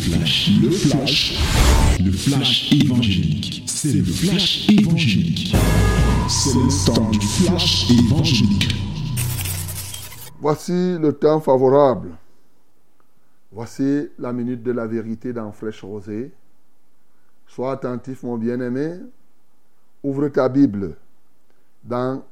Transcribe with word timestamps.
flash, 0.00 0.50
le 0.62 0.70
flash, 0.70 1.38
le 2.02 2.10
flash 2.10 2.72
évangélique. 2.72 3.62
C'est 3.66 3.92
le 3.92 4.04
flash 4.04 4.68
évangélique. 4.70 5.54
C'est 6.28 6.54
le 6.54 6.86
temps 6.86 7.10
du 7.10 7.20
flash 7.20 7.90
évangélique. 7.90 8.74
Voici 10.40 10.96
le 10.98 11.12
temps 11.12 11.40
favorable. 11.40 12.12
Voici 13.52 14.08
la 14.18 14.32
minute 14.32 14.62
de 14.62 14.72
la 14.72 14.86
vérité 14.86 15.32
dans 15.34 15.52
Flèche 15.52 15.82
Rosée. 15.82 16.32
Sois 17.46 17.72
attentif, 17.72 18.22
mon 18.22 18.38
bien-aimé. 18.38 19.00
Ouvre 20.02 20.28
ta 20.28 20.48
Bible 20.48 20.96
dans 21.84 22.24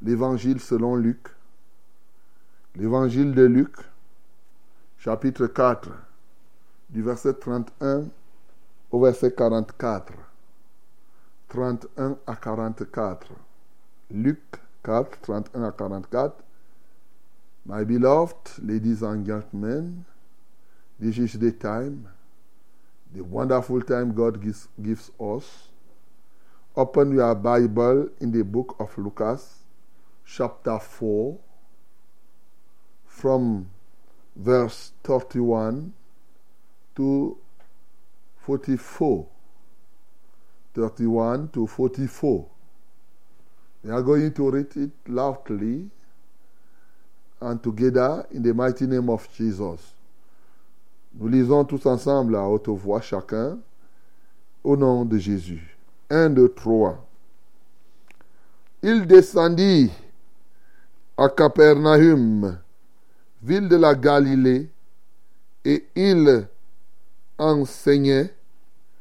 l'Évangile 0.00 0.60
selon 0.60 0.96
Luc. 0.96 1.28
L'Évangile 2.76 3.34
de 3.34 3.42
Luc, 3.42 3.74
chapitre 4.96 5.46
4, 5.46 5.90
du 6.92 7.02
verset 7.02 7.34
31 7.34 8.08
au 8.90 9.00
verset 9.00 9.32
44. 9.32 10.12
31 11.48 12.18
à 12.26 12.36
44. 12.36 13.28
Luc 14.10 14.40
4, 14.84 15.20
31 15.22 15.64
à 15.64 15.72
44. 15.72 16.44
My 17.64 17.84
beloved 17.84 18.58
ladies 18.62 19.02
and 19.02 19.24
gentlemen, 19.24 20.04
this 20.98 21.16
is 21.16 21.38
the 21.38 21.52
time, 21.52 22.08
the 23.14 23.22
wonderful 23.22 23.80
time 23.82 24.12
God 24.12 24.42
gives, 24.42 24.68
gives 24.82 25.10
us. 25.18 25.68
Open 26.74 27.12
your 27.12 27.34
Bible 27.34 28.08
in 28.20 28.32
the 28.32 28.42
book 28.42 28.74
of 28.78 28.96
Lucas, 28.98 29.60
chapter 30.24 30.78
4, 30.78 31.38
from 33.06 33.66
verse 34.34 34.92
31 35.04 35.92
to 36.96 37.36
44. 38.46 39.26
31 40.74 41.48
to 41.48 41.66
44. 41.66 42.46
We 43.84 43.90
are 43.90 44.02
going 44.02 44.32
to 44.32 44.50
read 44.50 44.76
it 44.76 44.90
loudly 45.06 45.90
and 47.40 47.62
together 47.62 48.26
in 48.30 48.42
the 48.42 48.54
mighty 48.54 48.86
name 48.86 49.10
of 49.10 49.28
Jesus. 49.36 49.94
Nous 51.14 51.28
lisons 51.28 51.64
tous 51.64 51.84
ensemble 51.86 52.36
à 52.36 52.48
haute 52.48 52.68
voix 52.68 53.02
chacun 53.02 53.58
au 54.64 54.76
nom 54.76 55.04
de 55.04 55.18
Jésus. 55.18 55.76
1, 56.08 56.30
2, 56.30 56.48
3. 56.48 57.06
Il 58.82 59.06
descendit 59.06 59.90
à 61.18 61.28
Capernaum, 61.28 62.58
ville 63.42 63.68
de 63.68 63.76
la 63.76 63.94
Galilée, 63.94 64.70
et 65.64 65.84
il 65.94 66.48
enseignait 67.42 68.34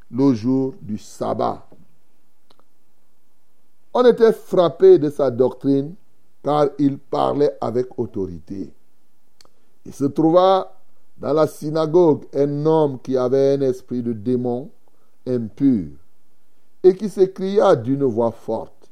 le 0.10 0.34
jour 0.34 0.74
du 0.82 0.98
sabbat. 0.98 1.66
On 3.94 4.06
était 4.06 4.34
frappé 4.34 4.98
de 4.98 5.10
sa 5.10 5.30
doctrine 5.30 5.96
car 6.44 6.68
il 6.80 6.98
parlait 6.98 7.56
avec 7.62 7.98
autorité. 8.00 8.72
Il 9.86 9.94
se 9.94 10.06
trouva 10.06 10.78
dans 11.18 11.34
la 11.34 11.46
synagogue 11.46 12.26
un 12.34 12.66
homme 12.66 13.00
qui 13.00 13.16
avait 13.18 13.54
un 13.54 13.62
esprit 13.62 14.02
de 14.02 14.14
démon 14.14 14.70
impur 15.28 15.90
et 16.84 16.96
qui 16.96 17.10
s'écria 17.10 17.76
d'une 17.76 18.06
voix 18.06 18.32
forte. 18.32 18.90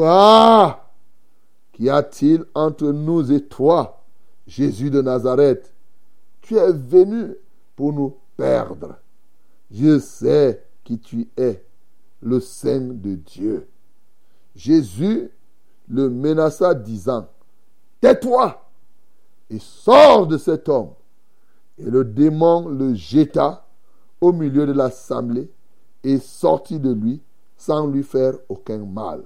Ah 0.00 0.80
Qu'y 1.72 1.90
a-t-il 1.90 2.44
entre 2.54 2.86
nous 2.92 3.32
et 3.32 3.42
toi, 3.42 4.00
Jésus 4.46 4.90
de 4.90 5.02
Nazareth? 5.02 5.72
Tu 6.40 6.56
es 6.56 6.72
venu 6.72 7.34
pour 7.74 7.92
nous 7.92 8.14
perdre. 8.36 8.96
Je 9.70 9.98
sais 9.98 10.64
qui 10.84 10.98
tu 10.98 11.28
es, 11.36 11.64
le 12.20 12.40
Saint 12.40 12.80
de 12.80 13.14
Dieu. 13.14 13.68
Jésus 14.54 15.30
le 15.88 16.08
menaça, 16.08 16.74
disant, 16.74 17.28
Tais-toi 18.00 18.70
et 19.50 19.58
sors 19.58 20.26
de 20.26 20.38
cet 20.38 20.68
homme. 20.68 20.90
Et 21.78 21.90
le 21.90 22.04
démon 22.04 22.68
le 22.68 22.94
jeta 22.94 23.66
au 24.20 24.32
milieu 24.32 24.66
de 24.66 24.72
l'assemblée 24.72 25.50
et 26.02 26.18
sortit 26.18 26.78
de 26.78 26.92
lui 26.92 27.20
sans 27.56 27.86
lui 27.86 28.02
faire 28.02 28.34
aucun 28.48 28.84
mal. 28.84 29.24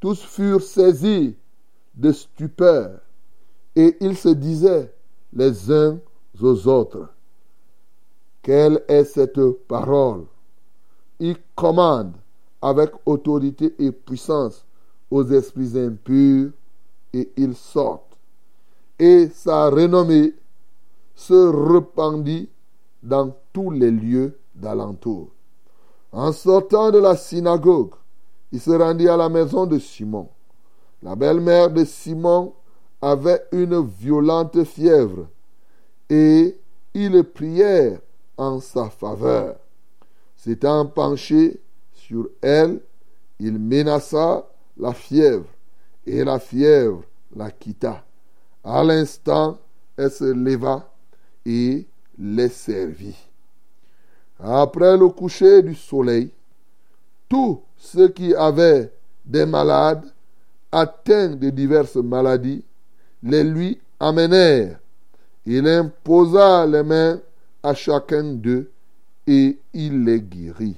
Tous 0.00 0.22
furent 0.22 0.62
saisis 0.62 1.36
de 1.94 2.12
stupeur 2.12 3.00
et 3.74 3.96
ils 4.00 4.16
se 4.16 4.28
disaient 4.28 4.94
les 5.32 5.70
uns 5.70 5.98
aux 6.40 6.68
autres, 6.68 7.08
quelle 8.46 8.80
est 8.86 9.02
cette 9.02 9.40
parole? 9.66 10.24
Il 11.18 11.36
commande 11.56 12.12
avec 12.62 12.92
autorité 13.04 13.74
et 13.80 13.90
puissance 13.90 14.64
aux 15.10 15.24
esprits 15.32 15.76
impurs 15.76 16.50
et 17.12 17.28
ils 17.36 17.56
sortent. 17.56 18.16
Et 19.00 19.28
sa 19.34 19.68
renommée 19.68 20.32
se 21.16 21.34
répandit 21.74 22.48
dans 23.02 23.34
tous 23.52 23.72
les 23.72 23.90
lieux 23.90 24.38
d'alentour. 24.54 25.28
En 26.12 26.30
sortant 26.30 26.92
de 26.92 26.98
la 26.98 27.16
synagogue, 27.16 27.94
il 28.52 28.60
se 28.60 28.70
rendit 28.70 29.08
à 29.08 29.16
la 29.16 29.28
maison 29.28 29.66
de 29.66 29.80
Simon. 29.80 30.28
La 31.02 31.16
belle-mère 31.16 31.72
de 31.72 31.84
Simon 31.84 32.52
avait 33.02 33.42
une 33.50 33.84
violente 33.84 34.62
fièvre 34.62 35.26
et 36.08 36.56
ils 36.94 37.24
prièrent 37.24 37.98
en 38.36 38.60
sa 38.60 38.90
faveur. 38.90 39.56
S'étant 40.36 40.86
penché 40.86 41.60
sur 41.92 42.28
elle, 42.40 42.80
il 43.38 43.58
menaça 43.58 44.46
la 44.78 44.92
fièvre, 44.92 45.46
et 46.06 46.24
la 46.24 46.38
fièvre 46.38 47.02
la 47.34 47.50
quitta. 47.50 48.04
À 48.64 48.82
l'instant, 48.84 49.58
elle 49.96 50.10
se 50.10 50.24
leva 50.24 50.90
et 51.44 51.86
les 52.18 52.48
servit. 52.48 53.16
Après 54.38 54.96
le 54.96 55.08
coucher 55.08 55.62
du 55.62 55.74
soleil, 55.74 56.30
tous 57.28 57.60
ceux 57.76 58.08
qui 58.08 58.34
avaient 58.34 58.92
des 59.24 59.46
malades 59.46 60.04
atteints 60.70 61.30
de 61.30 61.50
diverses 61.50 61.96
maladies 61.96 62.62
les 63.22 63.44
lui 63.44 63.80
amenèrent. 63.98 64.78
Il 65.46 65.66
imposa 65.66 66.66
les 66.66 66.82
mains 66.82 67.18
à 67.66 67.74
chacun 67.74 68.22
d'eux 68.22 68.70
et 69.26 69.58
il 69.74 70.04
les 70.04 70.20
guérit. 70.20 70.76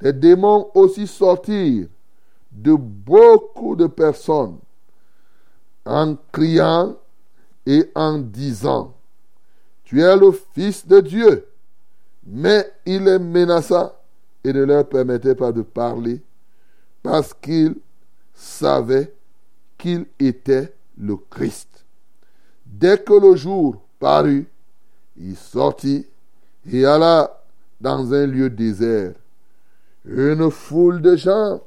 Les 0.00 0.12
démons 0.12 0.68
aussi 0.74 1.06
sortirent 1.06 1.86
de 2.50 2.74
beaucoup 2.74 3.76
de 3.76 3.86
personnes 3.86 4.58
en 5.86 6.16
criant 6.32 6.96
et 7.64 7.88
en 7.94 8.18
disant, 8.18 8.94
Tu 9.84 10.02
es 10.02 10.16
le 10.16 10.32
Fils 10.32 10.84
de 10.84 10.98
Dieu. 10.98 11.46
Mais 12.26 12.68
il 12.84 13.04
les 13.04 13.20
menaça 13.20 13.96
et 14.42 14.52
ne 14.52 14.64
leur 14.64 14.88
permettait 14.88 15.36
pas 15.36 15.52
de 15.52 15.62
parler 15.62 16.20
parce 17.00 17.32
qu'il 17.32 17.76
savait 18.34 19.14
qu'il 19.78 20.06
était 20.18 20.74
le 20.98 21.16
Christ. 21.16 21.84
Dès 22.66 22.98
que 22.98 23.12
le 23.12 23.36
jour 23.36 23.80
parut, 24.00 24.48
il 25.22 25.36
sortit 25.36 26.06
et 26.70 26.84
alla 26.84 27.44
dans 27.80 28.12
un 28.12 28.26
lieu 28.26 28.50
désert. 28.50 29.14
Une 30.04 30.50
foule 30.50 31.00
de 31.00 31.14
gens 31.14 31.62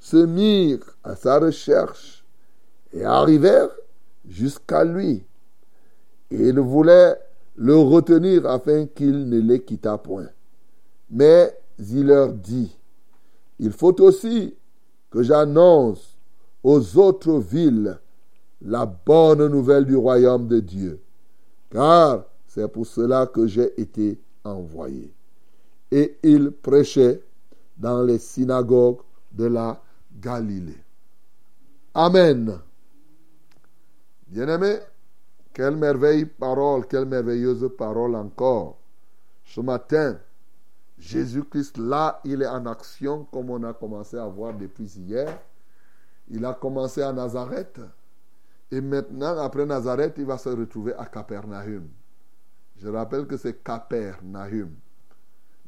se 0.00 0.16
mirent 0.16 0.96
à 1.04 1.14
sa 1.14 1.38
recherche 1.38 2.24
et 2.92 3.04
arrivèrent 3.04 3.70
jusqu'à 4.26 4.84
lui. 4.84 5.22
Et 6.30 6.48
ils 6.48 6.60
voulaient 6.60 7.16
le 7.56 7.76
retenir 7.76 8.46
afin 8.46 8.86
qu'il 8.86 9.28
ne 9.28 9.40
les 9.40 9.62
quittât 9.62 9.98
point. 9.98 10.28
Mais 11.10 11.54
il 11.78 12.06
leur 12.06 12.32
dit, 12.32 12.74
il 13.58 13.72
faut 13.72 14.00
aussi 14.00 14.54
que 15.10 15.22
j'annonce 15.22 16.16
aux 16.62 16.98
autres 16.98 17.38
villes 17.38 17.98
la 18.62 18.86
bonne 18.86 19.46
nouvelle 19.48 19.84
du 19.84 19.96
royaume 19.96 20.48
de 20.48 20.60
Dieu, 20.60 21.00
car 21.70 22.24
c'est 22.58 22.68
pour 22.68 22.86
cela 22.86 23.26
que 23.26 23.46
j'ai 23.46 23.80
été 23.80 24.18
envoyé. 24.42 25.12
Et 25.92 26.18
il 26.24 26.50
prêchait 26.50 27.22
dans 27.76 28.02
les 28.02 28.18
synagogues 28.18 28.98
de 29.30 29.46
la 29.46 29.80
Galilée. 30.20 30.82
Amen. 31.94 32.58
Bien-aimés, 34.26 34.80
quelle 35.54 35.76
merveille 35.76 36.24
parole, 36.24 36.86
quelle 36.88 37.06
merveilleuse 37.06 37.70
parole 37.78 38.16
encore. 38.16 38.78
Ce 39.44 39.60
matin, 39.60 40.18
Jésus-Christ, 40.98 41.78
là, 41.78 42.20
il 42.24 42.42
est 42.42 42.46
en 42.46 42.66
action 42.66 43.24
comme 43.30 43.50
on 43.50 43.62
a 43.62 43.72
commencé 43.72 44.18
à 44.18 44.26
voir 44.26 44.52
depuis 44.54 44.86
hier. 44.96 45.38
Il 46.28 46.44
a 46.44 46.54
commencé 46.54 47.02
à 47.02 47.12
Nazareth. 47.12 47.80
Et 48.72 48.80
maintenant, 48.80 49.38
après 49.38 49.64
Nazareth, 49.64 50.14
il 50.18 50.26
va 50.26 50.36
se 50.36 50.48
retrouver 50.48 50.92
à 50.94 51.06
Capernaum. 51.06 51.88
Je 52.80 52.88
rappelle 52.88 53.26
que 53.26 53.36
c'est 53.36 53.62
Capernaum. 53.62 54.70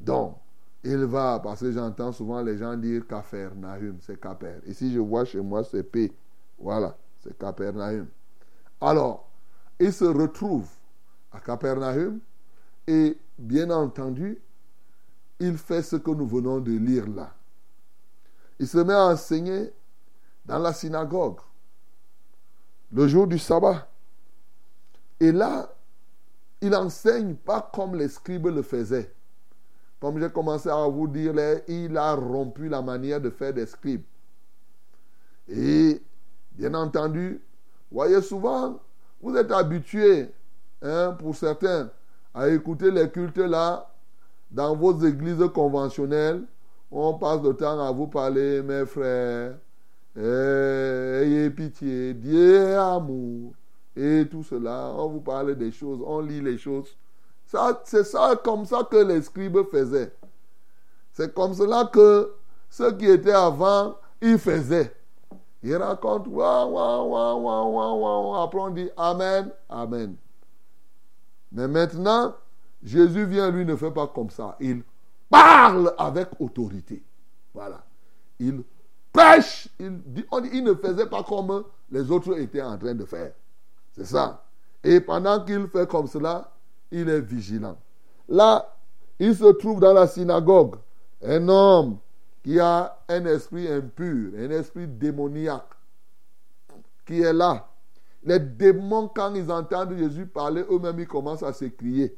Donc, 0.01 0.37
il 0.83 1.05
va, 1.05 1.41
parce 1.41 1.61
que 1.61 1.73
j'entends 1.73 2.13
souvent 2.13 2.43
les 2.43 2.57
gens 2.57 2.77
dire 2.77 3.07
Capernaum, 3.07 3.99
c'est 4.01 4.19
Caper. 4.19 4.61
Ici, 4.67 4.93
je 4.93 5.01
vois 5.01 5.25
chez 5.25 5.41
moi, 5.41 5.63
c'est 5.65 5.83
P. 5.83 6.13
Voilà, 6.59 6.97
c'est 7.23 7.37
Capernaum. 7.37 8.07
Alors, 8.81 9.29
il 9.79 9.93
se 9.93 10.05
retrouve 10.05 10.69
à 11.33 11.41
Capernaum 11.41 12.21
et, 12.87 13.19
bien 13.39 13.71
entendu, 13.71 14.39
il 15.39 15.57
fait 15.59 15.83
ce 15.83 15.97
que 15.97 16.11
nous 16.11 16.27
venons 16.27 16.61
de 16.61 16.73
lire 16.73 17.09
là. 17.09 17.35
Il 18.59 18.69
se 18.69 18.79
met 18.79 18.95
à 18.95 19.07
enseigner 19.07 19.73
dans 20.45 20.59
la 20.59 20.73
synagogue 20.73 21.41
le 22.93 23.09
jour 23.09 23.27
du 23.27 23.39
sabbat. 23.39 23.89
Et 25.19 25.33
là, 25.33 25.71
il 26.61 26.75
enseigne 26.75 27.35
pas 27.35 27.71
comme 27.73 27.95
les 27.95 28.09
scribes 28.09 28.49
le 28.49 28.63
faisaient. 28.63 29.13
Comme 30.01 30.19
j'ai 30.19 30.31
commencé 30.31 30.69
à 30.69 30.87
vous 30.89 31.07
dire, 31.09 31.35
il 31.69 31.97
a 31.97 32.15
rompu 32.15 32.69
la 32.69 32.81
manière 32.81 33.21
de 33.21 33.31
faire 33.31 33.53
des 33.53 33.67
scribes. 33.67 34.05
Et 35.49 36.01
bien 36.53 36.75
entendu, 36.75 37.41
voyez 37.91 38.21
souvent, 38.23 38.81
vous 39.21 39.37
êtes 39.37 39.53
habitués, 39.53 40.31
hein, 40.81 41.17
pour 41.19 41.37
certains, 41.37 41.91
à 42.33 42.49
écouter 42.49 42.91
les 42.91 43.11
cultes 43.11 43.37
là, 43.39 43.91
dans 44.51 44.75
vos 44.75 44.99
églises 45.05 45.45
conventionnelles. 45.55 46.45
On 46.91 47.15
passe 47.15 47.43
le 47.43 47.55
temps 47.55 47.81
à 47.81 47.93
vous 47.93 48.07
parler, 48.07 48.63
mes 48.63 48.87
frères, 48.87 49.57
eh, 50.17 51.23
ayez 51.23 51.51
pitié, 51.51 52.15
Dieu 52.15 52.77
amour, 52.79 53.55
et 54.01 54.29
tout 54.29 54.43
cela. 54.43 54.93
On 54.97 55.09
vous 55.09 55.21
parle 55.21 55.55
des 55.57 55.73
choses, 55.73 56.01
on 56.05 56.21
lit 56.21 56.41
les 56.41 56.59
choses. 56.59 56.97
C'est 57.85 58.05
ça 58.05 58.41
comme 58.43 58.65
ça 58.65 58.87
que 58.91 58.97
les 58.97 59.23
scribes 59.23 59.59
faisaient. 59.71 60.13
C'est 61.13 61.35
comme 61.35 61.53
cela 61.53 61.85
que 61.93 62.33
ceux 62.69 62.93
qui 62.97 63.07
étaient 63.07 63.33
avant, 63.33 63.97
ils 64.23 64.39
faisaient. 64.39 64.95
Ils 65.63 65.77
racontent, 65.77 66.31
waouh, 66.31 66.73
waouh, 66.73 67.11
waouh, 67.11 67.43
waouh, 67.43 68.01
waouh, 68.01 68.35
après 68.37 68.61
on 68.61 68.71
dit 68.71 68.89
Amen, 68.97 69.51
Amen. 69.69 70.17
Mais 71.53 71.69
maintenant, 71.69 72.35
Jésus 72.83 73.27
vient, 73.27 73.51
lui 73.51 73.67
ne 73.67 73.77
fait 73.77 73.91
pas 73.91 74.07
comme 74.07 74.31
ça. 74.31 74.57
Il 74.61 74.83
parle 75.29 75.93
avec 75.99 76.29
autorité. 76.39 77.03
Voilà. 77.53 77.85
Il 78.39 78.63
pêche. 79.13 79.69
Il, 79.79 80.01
il 80.53 80.65
ne 80.65 80.75
faisait 80.75 81.07
pas 81.07 81.23
comme 81.25 81.65
les 81.91 82.11
autres 82.11 82.39
étaient 82.39 82.63
en 82.63 82.79
train 82.79 82.95
de 82.95 83.05
faire. 83.05 83.33
C'est 83.93 84.07
ça. 84.07 84.45
Et 84.83 85.01
pendant 85.01 85.45
qu'il 85.45 85.67
fait 85.69 85.89
comme 85.89 86.07
cela, 86.07 86.53
il 86.91 87.09
est 87.09 87.21
vigilant. 87.21 87.77
Là, 88.29 88.77
il 89.19 89.35
se 89.35 89.53
trouve 89.53 89.81
dans 89.81 89.93
la 89.93 90.07
synagogue. 90.07 90.77
Un 91.23 91.49
homme 91.49 91.99
qui 92.43 92.59
a 92.59 92.99
un 93.09 93.27
esprit 93.27 93.69
impur, 93.69 94.33
un 94.39 94.51
esprit 94.51 94.87
démoniaque, 94.87 95.69
qui 97.07 97.21
est 97.21 97.33
là. 97.33 97.69
Les 98.23 98.39
démons, 98.39 99.09
quand 99.09 99.35
ils 99.35 99.51
entendent 99.51 99.97
Jésus 99.97 100.27
parler, 100.27 100.65
eux-mêmes, 100.71 101.01
ils 101.01 101.09
commencent 101.09 101.43
à 101.43 101.53
s'écrier. 101.53 102.17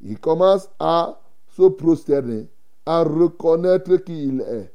Ils 0.00 0.18
commencent 0.18 0.70
à 0.78 1.20
se 1.48 1.68
prosterner, 1.68 2.48
à 2.86 3.02
reconnaître 3.02 3.96
qui 3.96 4.26
il 4.28 4.40
est. 4.40 4.72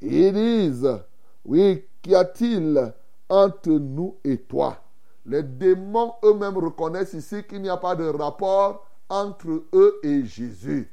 Ils 0.00 0.32
disent, 0.32 0.98
oui, 1.44 1.84
qu'y 2.02 2.14
a-t-il 2.14 2.92
entre 3.28 3.70
nous 3.70 4.16
et 4.24 4.38
toi? 4.38 4.80
Les 5.26 5.42
démons 5.42 6.12
eux-mêmes 6.24 6.56
reconnaissent 6.56 7.14
ici 7.14 7.42
qu'il 7.48 7.62
n'y 7.62 7.68
a 7.68 7.76
pas 7.76 7.96
de 7.96 8.04
rapport 8.04 8.86
entre 9.08 9.64
eux 9.72 9.98
et 10.04 10.24
Jésus. 10.24 10.90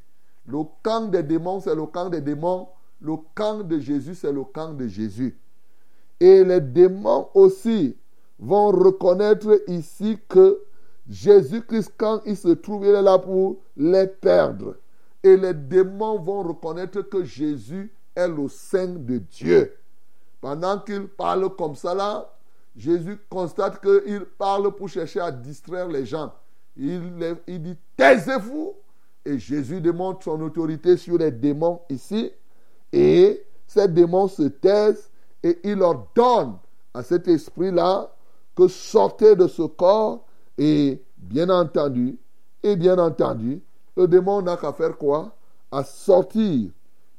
Le 0.47 0.59
camp 0.81 1.09
des 1.09 1.23
démons, 1.23 1.59
c'est 1.59 1.75
le 1.75 1.85
camp 1.85 2.09
des 2.09 2.21
démons. 2.21 2.67
Le 2.99 3.15
camp 3.35 3.59
de 3.59 3.79
Jésus, 3.79 4.15
c'est 4.15 4.31
le 4.31 4.43
camp 4.43 4.73
de 4.73 4.87
Jésus. 4.87 5.37
Et 6.19 6.43
les 6.43 6.61
démons 6.61 7.29
aussi 7.33 7.95
vont 8.39 8.67
reconnaître 8.67 9.61
ici 9.67 10.17
que 10.27 10.63
Jésus-Christ, 11.07 11.93
quand 11.97 12.21
il 12.25 12.35
se 12.35 12.49
trouve, 12.49 12.85
il 12.85 12.91
est 12.91 13.01
là 13.01 13.19
pour 13.19 13.57
les 13.77 14.07
perdre. 14.07 14.77
Et 15.21 15.37
les 15.37 15.53
démons 15.53 16.19
vont 16.19 16.43
reconnaître 16.43 17.01
que 17.01 17.23
Jésus 17.23 17.93
est 18.15 18.27
le 18.27 18.47
Saint 18.47 18.87
de 18.87 19.17
Dieu. 19.17 19.75
Pendant 20.41 20.79
qu'il 20.79 21.07
parle 21.07 21.55
comme 21.55 21.75
ça 21.75 21.93
là, 21.93 22.32
Jésus 22.75 23.19
constate 23.29 23.81
qu'il 23.81 24.25
parle 24.37 24.73
pour 24.75 24.89
chercher 24.89 25.19
à 25.19 25.31
distraire 25.31 25.87
les 25.87 26.05
gens. 26.05 26.33
Il, 26.75 27.37
dit, 27.47 27.77
taisez-vous. 27.95 28.73
Et 29.25 29.39
Jésus 29.39 29.79
démontre 29.79 30.23
son 30.23 30.41
autorité 30.41 30.97
sur 30.97 31.17
les 31.17 31.31
démons 31.31 31.81
ici. 31.89 32.31
Et 32.91 33.45
ces 33.67 33.87
démons 33.87 34.27
se 34.27 34.43
taisent 34.43 35.09
et 35.41 35.59
il 35.63 35.81
ordonne 35.81 36.57
à 36.93 37.03
cet 37.03 37.27
esprit-là 37.27 38.13
que 38.55 38.67
sortez 38.67 39.35
de 39.35 39.47
ce 39.47 39.63
corps. 39.63 40.25
Et 40.57 41.01
bien 41.17 41.49
entendu, 41.49 42.17
et 42.61 42.75
bien 42.75 42.97
entendu, 42.97 43.61
le 43.95 44.07
démon 44.07 44.41
n'a 44.41 44.57
qu'à 44.57 44.73
faire 44.73 44.97
quoi? 44.97 45.35
À 45.71 45.83
sortir 45.83 46.69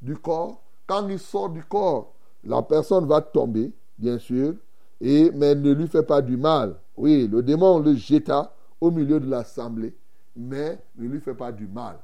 du 0.00 0.16
corps 0.16 0.60
quand 0.86 1.08
il 1.08 1.18
sort 1.18 1.50
du 1.50 1.64
corps, 1.64 2.12
la 2.44 2.62
personne 2.62 3.06
va 3.06 3.20
tomber, 3.20 3.72
bien 3.98 4.18
sûr, 4.18 4.54
et, 5.00 5.30
mais 5.32 5.54
ne 5.54 5.72
lui 5.72 5.88
fait 5.88 6.02
pas 6.02 6.22
du 6.22 6.36
mal. 6.36 6.76
Oui, 6.96 7.28
le 7.28 7.42
démon 7.42 7.78
le 7.78 7.94
jeta 7.94 8.54
au 8.80 8.90
milieu 8.90 9.18
de 9.18 9.28
l'assemblée, 9.28 9.96
mais 10.36 10.78
ne 10.96 11.08
lui 11.08 11.20
fait 11.20 11.34
pas 11.34 11.52
du 11.52 11.66
mal. 11.66 11.98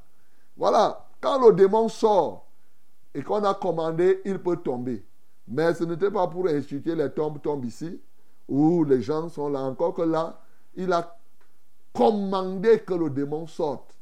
Voilà, 0.57 1.07
quand 1.21 1.47
le 1.47 1.55
démon 1.55 1.89
sort 1.89 2.47
et 3.15 3.23
qu'on 3.23 3.43
a 3.45 3.55
commandé, 3.55 4.21
il 4.25 4.39
peut 4.39 4.57
tomber. 4.57 5.05
Mais 5.49 5.75
ce 5.75 5.85
n'était 5.85 6.11
pas 6.11 6.27
pour 6.29 6.47
instituer 6.47 6.95
les 6.95 7.11
tombes 7.11 7.41
tombent 7.43 7.65
ici, 7.65 8.01
où 8.49 8.85
les 8.85 9.03
gens 9.03 9.29
sont 9.29 9.49
là. 9.49 9.61
Encore 9.61 9.95
que 9.95 10.03
là, 10.03 10.41
il 10.75 10.93
a 10.93 11.17
commandé 11.93 12.81
que 12.81 12.95
le 12.95 13.11
démon 13.11 13.47
sorte. 13.47 13.97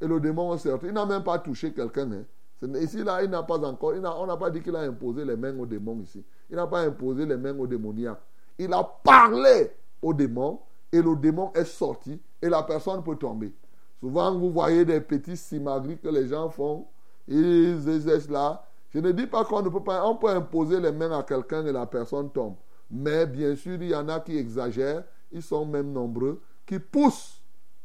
Et 0.00 0.06
le 0.06 0.20
démon 0.20 0.54
est 0.54 0.58
sorti. 0.58 0.86
Il 0.86 0.92
n'a 0.92 1.06
même 1.06 1.22
pas 1.22 1.38
touché 1.38 1.72
quelqu'un. 1.72 2.10
Hein. 2.12 2.74
Ici, 2.80 3.02
là, 3.02 3.22
il 3.22 3.30
n'a 3.30 3.42
pas 3.42 3.58
encore, 3.58 3.94
on 3.94 4.26
n'a 4.26 4.36
pas 4.36 4.50
dit 4.50 4.60
qu'il 4.60 4.76
a 4.76 4.80
imposé 4.80 5.24
les 5.24 5.36
mains 5.36 5.58
aux 5.58 5.66
démons 5.66 6.00
ici. 6.00 6.22
Il 6.50 6.56
n'a 6.56 6.66
pas 6.66 6.80
imposé 6.80 7.24
les 7.24 7.36
mains 7.36 7.58
aux 7.58 7.66
démoniaques. 7.66 8.20
Il 8.58 8.72
a 8.72 8.82
parlé 9.04 9.70
aux 10.02 10.14
démons 10.14 10.60
et 10.92 11.00
le 11.00 11.16
démon 11.16 11.52
est 11.54 11.64
sorti 11.64 12.20
et 12.42 12.48
la 12.48 12.62
personne 12.62 13.02
peut 13.02 13.16
tomber. 13.16 13.52
Souvent, 14.00 14.36
vous 14.36 14.50
voyez 14.50 14.84
des 14.84 15.00
petits 15.00 15.36
simagris 15.36 15.98
que 15.98 16.08
les 16.08 16.28
gens 16.28 16.48
font. 16.48 16.86
Ils 17.28 17.88
exercent 17.88 18.28
là. 18.28 18.64
Je 18.88 18.98
ne 18.98 19.12
dis 19.12 19.26
pas 19.26 19.44
qu'on 19.44 19.62
ne 19.62 19.68
peut 19.68 19.84
pas, 19.84 20.04
on 20.06 20.16
peut 20.16 20.30
imposer 20.30 20.80
les 20.80 20.90
mains 20.92 21.16
à 21.16 21.22
quelqu'un 21.22 21.64
et 21.66 21.72
la 21.72 21.86
personne 21.86 22.30
tombe. 22.30 22.56
Mais 22.90 23.26
bien 23.26 23.54
sûr, 23.54 23.74
il 23.74 23.88
y 23.88 23.94
en 23.94 24.08
a 24.08 24.20
qui 24.20 24.36
exagèrent. 24.36 25.04
Ils 25.30 25.42
sont 25.42 25.64
même 25.64 25.92
nombreux, 25.92 26.42
qui 26.66 26.78
poussent 26.78 27.40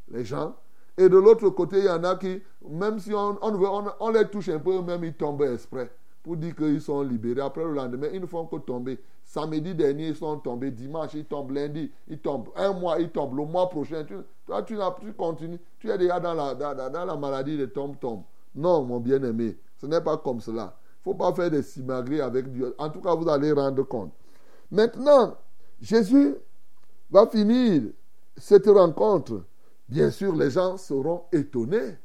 les 0.08 0.26
gens 0.26 0.56
et 0.98 1.10
de 1.10 1.18
l'autre 1.18 1.50
côté, 1.50 1.80
il 1.80 1.86
y 1.86 1.90
en 1.90 2.04
a 2.04 2.16
qui, 2.16 2.42
même 2.70 3.00
si 3.00 3.14
on, 3.14 3.38
on, 3.42 4.10
les 4.12 4.26
touche 4.30 4.50
un 4.50 4.60
peu, 4.60 4.82
même 4.82 5.04
ils 5.04 5.14
tombent 5.14 5.44
exprès 5.44 5.92
pour 6.24 6.38
dire 6.38 6.56
qu'ils 6.56 6.82
sont 6.82 7.02
libérés. 7.02 7.42
Après 7.42 7.64
le 7.64 7.74
lendemain, 7.74 8.08
ils 8.14 8.22
ne 8.22 8.26
font 8.26 8.46
que 8.46 8.56
tomber. 8.58 9.00
Samedi 9.36 9.76
dernier, 9.76 10.08
ils 10.08 10.16
sont 10.16 10.38
tombés. 10.38 10.72
Dimanche, 10.72 11.14
ils 11.14 11.26
tombent. 11.26 11.52
Lundi, 11.52 11.92
ils 12.08 12.20
tombent. 12.20 12.48
Un 12.56 12.72
mois, 12.72 13.02
ils 13.02 13.10
tombent. 13.10 13.36
Le 13.36 13.44
mois 13.44 13.68
prochain, 13.70 14.06
tu, 14.06 14.14
toi, 14.46 14.64
tu, 14.64 14.78
tu 15.02 15.12
continues. 15.12 15.60
Tu 15.78 15.92
es 15.92 15.98
déjà 15.98 16.22
dans 16.22 16.34
la, 16.34 16.56
dans, 16.56 17.06
la 17.06 17.16
maladie 17.18 17.58
de 17.58 17.66
tombe-tombe. 17.66 18.24
Non, 18.56 18.86
mon 18.86 19.02
bien-aimé, 19.02 19.58
ce 19.76 19.88
n'est 19.88 20.00
pas 20.00 20.16
comme 20.16 20.40
cela. 20.40 20.78
Il 21.06 21.10
ne 21.10 21.14
faut 21.14 21.18
pas 21.18 21.34
faire 21.34 21.52
des 21.52 21.64
simagrées 21.64 22.22
avec 22.22 22.50
Dieu. 22.50 22.74
En 22.78 22.90
tout 22.90 23.02
cas, 23.02 23.14
vous 23.14 23.28
allez 23.28 23.52
rendre 23.52 23.84
compte. 23.84 24.14
Maintenant, 24.72 25.36
Jésus 25.82 26.36
va 27.12 27.28
finir 27.28 27.82
cette 28.38 28.68
rencontre 28.68 29.42
bien 29.90 30.12
sûr, 30.12 30.34
les 30.34 30.50
gens 30.50 30.78
seront 30.78 31.24
étonnés 31.34 31.98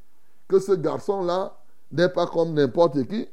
que 0.48 0.58
ce 0.58 0.72
garçon-là 0.72 1.56
n'est 1.92 2.08
pas 2.08 2.26
comme 2.26 2.54
n'importe 2.54 3.06
qui. 3.06 3.28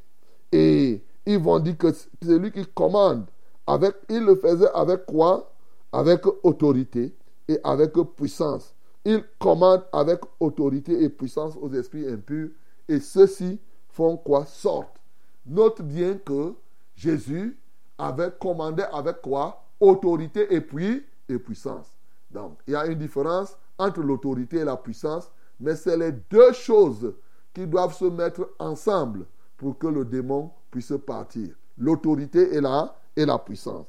Et 0.51 1.03
ils 1.25 1.39
vont 1.39 1.57
dire 1.57 1.79
que 1.79 1.91
c'est 1.91 2.37
lui 2.37 2.51
qui 2.51 2.63
commande. 2.67 3.25
Avec, 3.67 3.95
il 4.09 4.23
le 4.23 4.35
faisait 4.35 4.69
avec 4.73 5.05
quoi? 5.05 5.51
Avec 5.91 6.25
autorité 6.43 7.13
et 7.47 7.59
avec 7.63 7.93
puissance. 8.15 8.73
Il 9.05 9.23
commande 9.39 9.83
avec 9.93 10.21
autorité 10.39 11.03
et 11.03 11.09
puissance 11.09 11.55
aux 11.61 11.71
esprits 11.73 12.07
impurs. 12.07 12.49
Et 12.87 12.99
ceux-ci 12.99 13.59
font 13.89 14.17
quoi? 14.17 14.45
Sortent. 14.45 14.99
Note 15.45 15.81
bien 15.81 16.15
que 16.17 16.53
Jésus 16.95 17.57
avait 17.97 18.31
commandé 18.39 18.83
avec 18.91 19.21
quoi? 19.21 19.63
Autorité 19.79 20.53
et 20.53 20.61
puis 20.61 21.05
et 21.29 21.37
puissance. 21.37 21.87
Donc, 22.31 22.57
il 22.67 22.73
y 22.73 22.75
a 22.75 22.85
une 22.85 22.97
différence 22.97 23.57
entre 23.77 24.01
l'autorité 24.01 24.57
et 24.57 24.63
la 24.63 24.75
puissance, 24.75 25.31
mais 25.59 25.75
c'est 25.75 25.97
les 25.97 26.11
deux 26.11 26.51
choses 26.53 27.13
qui 27.53 27.65
doivent 27.65 27.95
se 27.95 28.05
mettre 28.05 28.49
ensemble 28.59 29.25
pour 29.57 29.77
que 29.77 29.87
le 29.87 30.05
démon 30.05 30.51
puisse 30.69 30.93
partir. 31.05 31.49
L'autorité 31.77 32.55
est 32.55 32.61
là 32.61 32.95
et 33.17 33.25
la 33.25 33.37
puissance. 33.37 33.87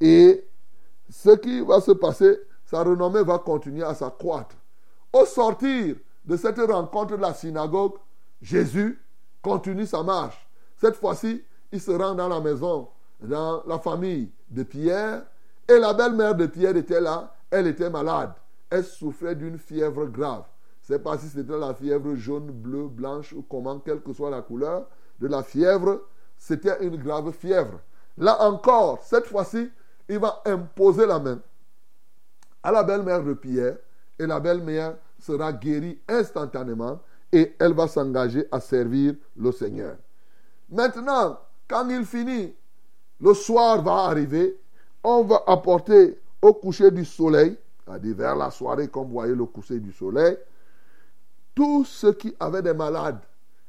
Et 0.00 0.44
ce 1.08 1.30
qui 1.36 1.60
va 1.60 1.80
se 1.80 1.92
passer, 1.92 2.40
sa 2.64 2.82
renommée 2.82 3.22
va 3.22 3.38
continuer 3.38 3.84
à 3.84 3.94
s'accroître. 3.94 4.56
Au 5.12 5.24
sortir 5.26 5.96
de 6.24 6.36
cette 6.36 6.58
rencontre 6.58 7.16
de 7.16 7.22
la 7.22 7.34
synagogue, 7.34 7.94
Jésus 8.42 9.00
continue 9.42 9.86
sa 9.86 10.02
marche. 10.02 10.48
Cette 10.80 10.96
fois-ci, 10.96 11.44
il 11.70 11.80
se 11.80 11.90
rend 11.92 12.14
dans 12.14 12.28
la 12.28 12.40
maison, 12.40 12.88
dans 13.20 13.62
la 13.66 13.78
famille 13.78 14.32
de 14.50 14.62
Pierre, 14.62 15.22
et 15.68 15.78
la 15.78 15.92
belle-mère 15.92 16.34
de 16.34 16.46
Pierre 16.46 16.76
était 16.76 17.00
là, 17.00 17.34
elle 17.50 17.66
était 17.66 17.90
malade. 17.90 18.32
Elle 18.70 18.84
souffrait 18.84 19.36
d'une 19.36 19.58
fièvre 19.58 20.06
grave. 20.06 20.44
Sais 20.82 20.98
pas 20.98 21.16
si 21.16 21.28
c'était 21.28 21.56
la 21.56 21.74
fièvre 21.74 22.14
jaune, 22.16 22.50
bleue, 22.50 22.88
blanche 22.88 23.32
ou 23.32 23.42
comment, 23.42 23.78
quelle 23.78 24.02
que 24.02 24.12
soit 24.12 24.30
la 24.30 24.42
couleur 24.42 24.86
de 25.20 25.28
la 25.28 25.42
fièvre, 25.42 26.02
c'était 26.36 26.84
une 26.84 26.96
grave 26.96 27.32
fièvre. 27.32 27.80
Là 28.16 28.40
encore, 28.42 29.00
cette 29.02 29.26
fois-ci, 29.26 29.70
il 30.08 30.18
va 30.18 30.42
imposer 30.44 31.06
la 31.06 31.18
main 31.18 31.40
à 32.62 32.72
la 32.72 32.82
belle-mère 32.82 33.22
de 33.22 33.34
Pierre 33.34 33.76
et 34.18 34.26
la 34.26 34.40
belle-mère 34.40 34.96
sera 35.18 35.52
guérie 35.52 35.98
instantanément 36.08 37.00
et 37.32 37.54
elle 37.58 37.74
va 37.74 37.88
s'engager 37.88 38.46
à 38.52 38.60
servir 38.60 39.14
le 39.36 39.52
Seigneur. 39.52 39.96
Maintenant, 40.70 41.38
quand 41.68 41.88
il 41.88 42.04
finit, 42.04 42.54
le 43.20 43.34
soir 43.34 43.82
va 43.82 44.04
arriver, 44.04 44.58
on 45.02 45.24
va 45.24 45.42
apporter 45.46 46.18
au 46.40 46.54
coucher 46.54 46.90
du 46.90 47.04
soleil, 47.04 47.56
c'est-à-dire 47.84 48.16
vers 48.16 48.36
la 48.36 48.50
soirée, 48.50 48.88
comme 48.88 49.06
vous 49.06 49.14
voyez 49.14 49.34
le 49.34 49.44
coucher 49.46 49.80
du 49.80 49.92
soleil, 49.92 50.36
tous 51.54 51.84
ceux 51.84 52.12
qui 52.12 52.34
avaient 52.38 52.62
des 52.62 52.74
malades. 52.74 53.20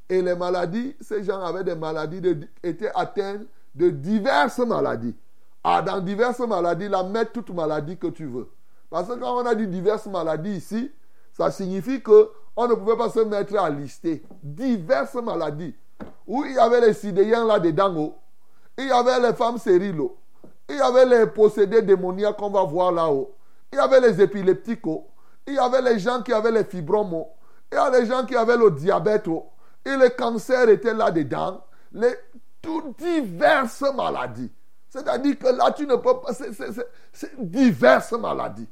Et 0.07 0.21
les 0.21 0.35
maladies, 0.35 0.95
ces 1.01 1.23
gens 1.23 1.41
avaient 1.41 1.63
des 1.63 1.75
maladies, 1.75 2.21
étaient 2.63 2.91
atteints 2.93 3.41
de 3.75 3.89
diverses 3.89 4.59
maladies. 4.59 5.15
Ah, 5.63 5.81
dans 5.81 5.99
diverses 5.99 6.39
maladies, 6.39 6.87
la 6.87 7.03
mets 7.03 7.25
toute 7.25 7.49
maladie 7.49 7.97
que 7.97 8.07
tu 8.07 8.25
veux. 8.25 8.49
Parce 8.89 9.07
que 9.07 9.13
quand 9.15 9.41
on 9.41 9.45
a 9.45 9.55
dit 9.55 9.67
diverses 9.67 10.05
maladies 10.07 10.57
ici, 10.57 10.91
ça 11.33 11.51
signifie 11.51 12.01
que 12.01 12.29
on 12.55 12.67
ne 12.67 12.73
pouvait 12.75 12.95
pas 12.95 13.09
se 13.09 13.19
mettre 13.19 13.57
à 13.57 13.69
lister 13.69 14.23
diverses 14.41 15.15
maladies. 15.15 15.75
Où 16.27 16.45
il 16.45 16.53
y 16.53 16.57
avait 16.57 16.81
les 16.81 16.93
sidéens 16.93 17.45
là-dedans, 17.45 17.93
oh. 17.97 18.15
il 18.77 18.87
y 18.87 18.91
avait 18.91 19.19
les 19.19 19.33
femmes 19.33 19.57
stériles, 19.57 19.99
oh. 19.99 20.17
il 20.69 20.75
y 20.75 20.81
avait 20.81 21.05
les 21.05 21.27
possédés 21.27 21.81
démoniaques 21.81 22.37
qu'on 22.37 22.49
va 22.49 22.63
voir 22.63 22.91
là-haut, 22.91 23.35
il 23.71 23.77
y 23.77 23.79
avait 23.79 24.01
les 24.01 24.21
épileptiques, 24.21 24.85
oh. 24.87 25.07
il 25.47 25.53
y 25.53 25.59
avait 25.59 25.81
les 25.81 25.99
gens 25.99 26.21
qui 26.21 26.33
avaient 26.33 26.51
les 26.51 26.63
fibromes, 26.63 27.25
il 27.71 27.75
y 27.75 27.77
a 27.77 27.89
les 27.89 28.05
gens 28.05 28.25
qui 28.25 28.35
avaient 28.35 28.57
le 28.57 28.71
diabète, 28.71 29.27
et 29.85 29.95
le 29.95 30.09
cancer 30.09 30.69
était 30.69 30.93
là-dedans, 30.93 31.61
les 31.91 32.15
toutes 32.65 32.97
diverses 32.97 33.83
maladies. 33.95 34.51
C'est-à-dire 34.89 35.37
que 35.37 35.47
là, 35.47 35.71
tu 35.71 35.85
ne 35.85 35.95
peux 35.95 36.19
pas. 36.19 36.33
C'est 36.33 37.31
diverses 37.37 38.13
maladies. 38.13 38.67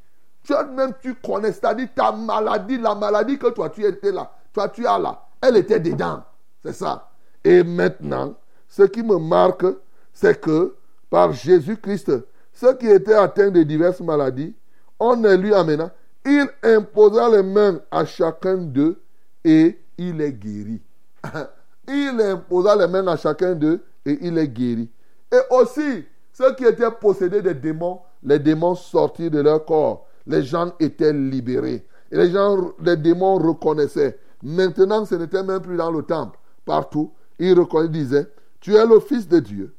Toi-même, 0.45 0.93
tu 1.01 1.15
connais. 1.15 1.51
C'est-à-dire 1.51 1.89
ta 1.95 2.12
maladie, 2.12 2.77
la 2.77 2.95
maladie 2.95 3.38
que 3.38 3.47
toi, 3.47 3.69
tu 3.69 3.85
étais 3.85 4.12
là. 4.12 4.31
Toi, 4.51 4.69
tu 4.69 4.85
as 4.85 4.97
là. 4.97 5.21
Elle 5.41 5.57
était 5.57 5.79
dedans. 5.79 6.23
C'est 6.63 6.73
ça. 6.73 7.09
Et 7.43 7.63
maintenant, 7.63 8.35
ce 8.67 8.83
qui 8.83 9.03
me 9.03 9.17
marque, 9.17 9.65
c'est 10.13 10.39
que 10.39 10.75
par 11.09 11.33
Jésus-Christ, 11.33 12.12
ceux 12.53 12.73
qui 12.77 12.88
étaient 12.88 13.13
atteints 13.13 13.51
de 13.51 13.63
diverses 13.63 14.00
maladies, 14.00 14.55
on 15.00 15.15
ne 15.15 15.35
lui 15.35 15.53
amena. 15.53 15.91
Il 16.25 16.47
imposa 16.63 17.29
les 17.29 17.43
mains 17.43 17.79
à 17.91 18.05
chacun 18.05 18.57
d'eux 18.57 19.01
et 19.43 19.77
il 19.97 20.21
est 20.21 20.31
guéri. 20.31 20.81
il 21.87 22.19
imposa 22.21 22.75
les 22.75 22.87
mains 22.87 23.07
à 23.07 23.17
chacun 23.17 23.53
d'eux 23.55 23.83
et 24.05 24.17
il 24.21 24.37
est 24.37 24.47
guéri. 24.47 24.89
Et 25.31 25.39
aussi, 25.49 26.05
ceux 26.31 26.53
qui 26.55 26.65
étaient 26.65 26.91
possédés 26.91 27.41
des 27.41 27.53
démons, 27.53 28.01
les 28.23 28.39
démons 28.39 28.75
sortis 28.75 29.29
de 29.29 29.39
leur 29.41 29.65
corps. 29.65 30.07
Les 30.25 30.43
gens 30.43 30.73
étaient 30.79 31.13
libérés. 31.13 31.85
Et 32.11 32.17
les 32.17 32.31
gens, 32.31 32.73
les 32.79 32.95
démons 32.95 33.35
reconnaissaient. 33.37 34.19
Maintenant, 34.41 35.05
ce 35.05 35.15
n'était 35.15 35.43
même 35.43 35.61
plus 35.61 35.77
dans 35.77 35.91
le 35.91 36.03
temple. 36.03 36.37
Partout, 36.65 37.13
ils 37.39 37.57
reconnaissaient, 37.57 37.91
disaient, 37.91 38.27
tu 38.59 38.75
es 38.75 38.85
le 38.85 38.99
Fils 38.99 39.27
de 39.27 39.39
Dieu. 39.39 39.75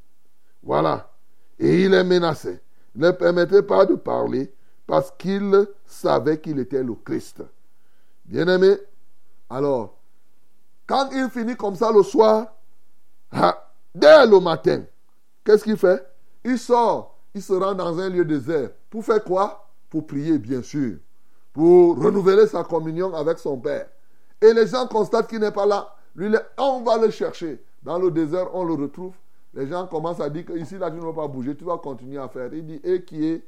Voilà. 0.63 1.11
Et 1.59 1.85
il 1.85 1.91
les 1.91 2.05
menaçait. 2.05 2.61
Ne 2.95 3.11
permettait 3.11 3.63
pas 3.63 3.87
de 3.87 3.95
parler 3.95 4.53
parce 4.87 5.11
qu'il 5.13 5.67
savait 5.87 6.39
qu'il 6.39 6.59
était 6.59 6.83
le 6.83 6.95
Christ. 6.95 7.43
Bien-aimé, 8.25 8.77
alors, 9.51 9.99
quand 10.87 11.11
il 11.13 11.29
finit 11.31 11.57
comme 11.57 11.77
ça 11.77 11.91
le 11.93 12.03
soir, 12.03 12.47
dès 13.95 14.27
le 14.27 14.41
matin, 14.41 14.83
qu'est-ce 15.45 15.65
qu'il 15.65 15.77
fait? 15.77 16.07
Il 16.45 16.59
sort, 16.59 17.19
il 17.35 17.43
se 17.43 17.53
rend 17.53 17.75
dans 17.75 17.99
un 17.99 18.11
lieu 18.11 18.25
désert. 18.25 18.71
Pour 18.91 19.05
faire 19.05 19.23
quoi? 19.25 19.69
Pour 19.89 20.07
prier, 20.07 20.39
bien 20.39 20.63
sûr. 20.63 20.99
Pour 21.53 21.99
renouveler 21.99 22.47
sa 22.47 22.65
communion 22.65 23.15
avec 23.15 23.39
son 23.39 23.59
Père. 23.59 23.89
Et 24.41 24.53
les 24.53 24.67
gens 24.67 24.87
constatent 24.87 25.29
qu'il 25.29 25.39
n'est 25.39 25.53
pas 25.53 25.67
là. 25.67 25.95
Lui, 26.15 26.35
on 26.59 26.83
va 26.83 26.99
le 26.99 27.11
chercher. 27.11 27.63
Dans 27.83 27.99
le 27.99 28.11
désert, 28.11 28.55
on 28.55 28.65
le 28.65 28.75
retrouve. 28.75 29.15
Les 29.55 29.67
gens 29.69 29.87
commencent 29.87 30.21
à 30.21 30.29
dire 30.29 30.45
que 30.45 30.53
ici, 30.53 30.77
là, 30.77 30.91
tu 30.91 30.97
ne 30.97 31.03
vas 31.03 31.13
pas 31.13 31.29
bouger, 31.29 31.57
tu 31.57 31.65
vas 31.65 31.79
continuer 31.79 32.19
à 32.19 32.29
faire. 32.29 32.53
Il 32.53 32.67
dit, 32.67 32.81
et 32.83 33.05
qui 33.05 33.27
est? 33.27 33.47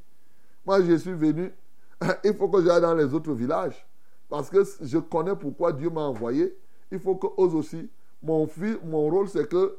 Moi, 0.65 0.83
je 0.83 0.95
suis 0.97 1.13
venu. 1.13 1.53
Il 2.25 2.35
faut 2.35 2.49
que 2.49 2.63
j'aille 2.65 2.81
dans 2.81 2.95
les 2.95 3.13
autres 3.13 3.33
villages. 3.33 3.87
Parce 4.29 4.49
que 4.49 4.65
je 4.81 4.99
connais 4.99 5.35
pourquoi 5.35 5.73
Dieu 5.73 5.91
m'a 5.91 6.03
envoyé 6.03 6.57
il 6.91 6.99
faut 6.99 7.17
que 7.17 7.27
aussi, 7.41 7.89
mon, 8.23 8.47
fils, 8.47 8.79
mon 8.85 9.09
rôle, 9.09 9.29
c'est 9.29 9.49
que 9.49 9.77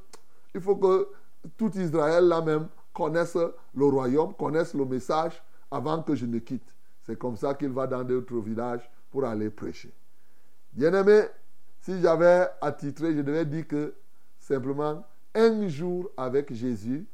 il 0.54 0.62
faut 0.62 0.76
que 0.76 1.10
tout 1.58 1.72
Israël 1.78 2.26
là-même 2.26 2.68
connaisse 2.94 3.38
le 3.76 3.86
royaume, 3.86 4.34
connaisse 4.34 4.74
le 4.74 4.86
message 4.86 5.42
avant 5.70 6.02
que 6.02 6.16
je 6.16 6.26
ne 6.26 6.40
quitte. 6.40 6.76
C'est 7.04 7.18
comme 7.18 7.38
ça 7.38 7.54
qu'il 7.54 7.70
va 7.70 7.88
dans 7.88 8.04
d'autres 8.04 8.40
villages 8.40 8.90
pour 9.12 9.24
aller 9.24 9.50
prêcher. 9.50 9.94
Bien-aimé, 10.74 11.22
si 11.82 12.02
j'avais 12.02 12.48
attitré, 12.62 13.16
je 13.16 13.22
devais 13.22 13.46
dire 13.46 13.68
que 13.68 13.94
simplement 14.40 15.06
un 15.34 15.68
jour 15.68 16.10
avec 16.18 16.54
Jésus, 16.54 17.06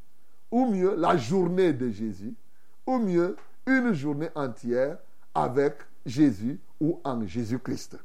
ou 0.49 0.65
mieux 0.65 0.95
la 0.95 1.17
journée 1.17 1.73
de 1.73 1.89
Jésus, 1.89 2.33
ou 2.85 2.97
mieux 2.97 3.35
une 3.65 3.93
journée 3.93 4.29
entière 4.35 4.97
avec 5.33 5.75
Jésus 6.05 6.59
ou 6.79 6.99
en 7.03 7.25
Jésus-Christ. 7.25 7.97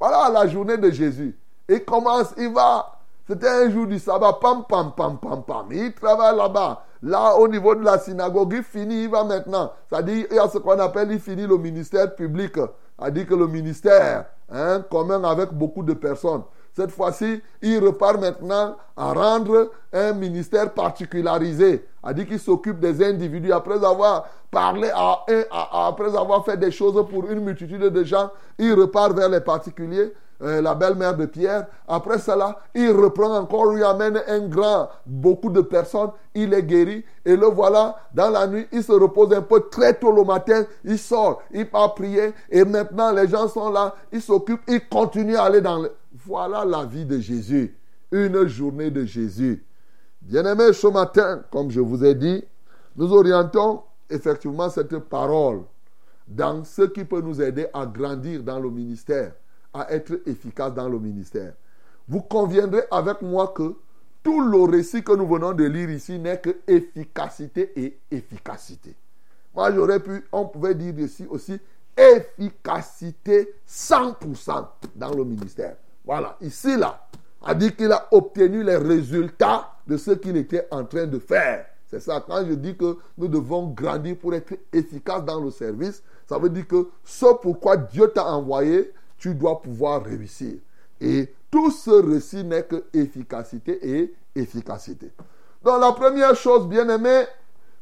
Voilà 0.00 0.30
la 0.30 0.46
journée 0.46 0.76
de 0.76 0.90
Jésus. 0.90 1.36
Il 1.68 1.84
commence, 1.84 2.32
il 2.36 2.52
va. 2.52 2.94
C'était 3.28 3.48
un 3.48 3.70
jour 3.70 3.86
du 3.86 3.98
sabbat, 3.98 4.38
pam, 4.40 4.64
pam, 4.68 4.92
pam, 4.96 5.18
pam, 5.18 5.42
pam. 5.42 5.66
Il 5.70 5.92
travaille 5.92 6.36
là-bas. 6.36 6.84
Là, 7.02 7.36
au 7.36 7.46
niveau 7.46 7.74
de 7.74 7.84
la 7.84 7.98
synagogue, 7.98 8.54
il 8.56 8.62
finit, 8.62 9.04
il 9.04 9.10
va 9.10 9.22
maintenant. 9.22 9.72
C'est-à-dire, 9.88 10.26
il 10.30 10.36
y 10.36 10.38
a 10.38 10.48
ce 10.48 10.58
qu'on 10.58 10.78
appelle, 10.78 11.12
il 11.12 11.20
finit 11.20 11.46
le 11.46 11.58
ministère 11.58 12.14
public. 12.14 12.54
C'est-à-dire 12.98 13.26
que 13.26 13.34
le 13.34 13.46
ministère, 13.46 14.26
hein, 14.50 14.82
commun 14.90 15.22
avec 15.24 15.52
beaucoup 15.52 15.82
de 15.82 15.92
personnes. 15.92 16.42
Cette 16.78 16.92
fois-ci, 16.92 17.42
il 17.60 17.84
repart 17.84 18.20
maintenant 18.20 18.76
à 18.96 19.12
rendre 19.12 19.72
un 19.92 20.12
ministère 20.12 20.72
particularisé. 20.72 21.84
A 22.04 22.14
dit 22.14 22.24
qu'il 22.24 22.38
s'occupe 22.38 22.78
des 22.78 23.04
individus 23.04 23.50
après 23.50 23.84
avoir 23.84 24.28
parlé 24.48 24.88
à 24.94 25.24
un, 25.28 25.42
après 25.88 26.16
avoir 26.16 26.44
fait 26.44 26.56
des 26.56 26.70
choses 26.70 27.04
pour 27.10 27.28
une 27.28 27.40
multitude 27.40 27.80
de 27.82 28.04
gens. 28.04 28.30
Il 28.60 28.74
repart 28.74 29.12
vers 29.12 29.28
les 29.28 29.40
particuliers. 29.40 30.12
Euh, 30.40 30.60
la 30.60 30.76
belle-mère 30.76 31.16
de 31.16 31.26
Pierre. 31.26 31.66
Après 31.88 32.18
cela, 32.18 32.60
il 32.72 32.90
reprend 32.90 33.36
encore, 33.36 33.72
lui 33.72 33.82
amène 33.82 34.22
un 34.28 34.46
grand, 34.46 34.88
beaucoup 35.04 35.50
de 35.50 35.60
personnes. 35.60 36.10
Il 36.34 36.54
est 36.54 36.62
guéri. 36.62 37.04
Et 37.24 37.36
le 37.36 37.46
voilà, 37.46 37.96
dans 38.14 38.30
la 38.30 38.46
nuit, 38.46 38.66
il 38.70 38.84
se 38.84 38.92
repose 38.92 39.32
un 39.32 39.42
peu 39.42 39.68
très 39.68 39.94
tôt 39.94 40.12
le 40.12 40.22
matin. 40.22 40.64
Il 40.84 40.98
sort, 40.98 41.42
il 41.52 41.68
part 41.68 41.94
prier. 41.94 42.32
Et 42.50 42.64
maintenant, 42.64 43.12
les 43.12 43.26
gens 43.26 43.48
sont 43.48 43.70
là. 43.70 43.96
Il 44.12 44.22
s'occupe, 44.22 44.60
il 44.68 44.88
continue 44.88 45.36
à 45.36 45.44
aller 45.44 45.60
dans 45.60 45.82
le... 45.82 45.92
Voilà 46.24 46.64
la 46.64 46.84
vie 46.84 47.04
de 47.04 47.18
Jésus. 47.18 47.76
Une 48.12 48.46
journée 48.46 48.90
de 48.90 49.04
Jésus. 49.04 49.64
Bien-aimés, 50.22 50.72
ce 50.72 50.86
matin, 50.86 51.42
comme 51.50 51.70
je 51.70 51.80
vous 51.80 52.04
ai 52.04 52.14
dit, 52.14 52.44
nous 52.96 53.12
orientons 53.12 53.82
effectivement 54.08 54.70
cette 54.70 54.96
parole 54.98 55.62
dans 56.28 56.64
ce 56.64 56.82
qui 56.82 57.04
peut 57.04 57.20
nous 57.20 57.40
aider 57.40 57.66
à 57.72 57.86
grandir 57.86 58.42
dans 58.42 58.58
le 58.58 58.70
ministère, 58.70 59.32
à 59.72 59.92
être 59.92 60.20
efficace 60.26 60.74
dans 60.74 60.88
le 60.88 60.98
ministère. 60.98 61.52
Vous 62.08 62.20
conviendrez 62.22 62.82
avec 62.90 63.22
moi 63.22 63.48
que 63.48 63.76
tout 64.22 64.40
le 64.40 64.62
récit 64.62 65.02
que 65.02 65.12
nous 65.12 65.26
venons 65.26 65.52
de 65.52 65.64
lire 65.64 65.90
ici 65.90 66.18
n'est 66.18 66.40
que 66.40 66.56
efficacité 66.66 67.72
et 67.76 67.98
efficacité. 68.10 68.94
Moi, 69.54 69.72
j'aurais 69.72 70.00
pu, 70.00 70.24
on 70.32 70.46
pouvait 70.46 70.74
dire 70.74 70.98
ici 70.98 71.26
aussi 71.28 71.58
efficacité 71.96 73.54
100% 73.68 74.66
dans 74.94 75.14
le 75.14 75.24
ministère. 75.24 75.76
Voilà, 76.04 76.36
ici, 76.40 76.76
là, 76.76 77.08
a 77.42 77.54
dit 77.54 77.74
qu'il 77.74 77.92
a 77.92 78.06
obtenu 78.12 78.62
les 78.62 78.76
résultats 78.76 79.72
de 79.86 79.96
ce 79.96 80.12
qu'il 80.12 80.36
était 80.36 80.66
en 80.70 80.84
train 80.84 81.06
de 81.06 81.18
faire. 81.18 81.66
C'est 81.86 82.00
ça, 82.00 82.22
quand 82.26 82.44
je 82.46 82.52
dis 82.52 82.76
que 82.76 82.98
nous 83.16 83.28
devons 83.28 83.68
grandir 83.68 84.16
pour 84.18 84.34
être 84.34 84.54
efficaces 84.72 85.24
dans 85.24 85.40
le 85.40 85.50
service, 85.50 86.02
ça 86.28 86.38
veut 86.38 86.50
dire 86.50 86.66
que 86.68 86.88
ce 87.02 87.26
pourquoi 87.40 87.76
Dieu 87.78 88.08
t'a 88.08 88.26
envoyé, 88.26 88.92
tu 89.18 89.34
dois 89.34 89.60
pouvoir 89.60 90.04
réussir. 90.04 90.54
Et 91.00 91.32
tout 91.50 91.70
ce 91.70 91.90
récit 91.90 92.44
n'est 92.44 92.64
que 92.64 92.84
efficacité 92.92 93.78
et 93.82 94.14
efficacité. 94.34 95.12
Donc 95.62 95.80
la 95.80 95.92
première 95.92 96.34
chose, 96.34 96.66
bien 96.66 96.88
aimé, 96.88 97.24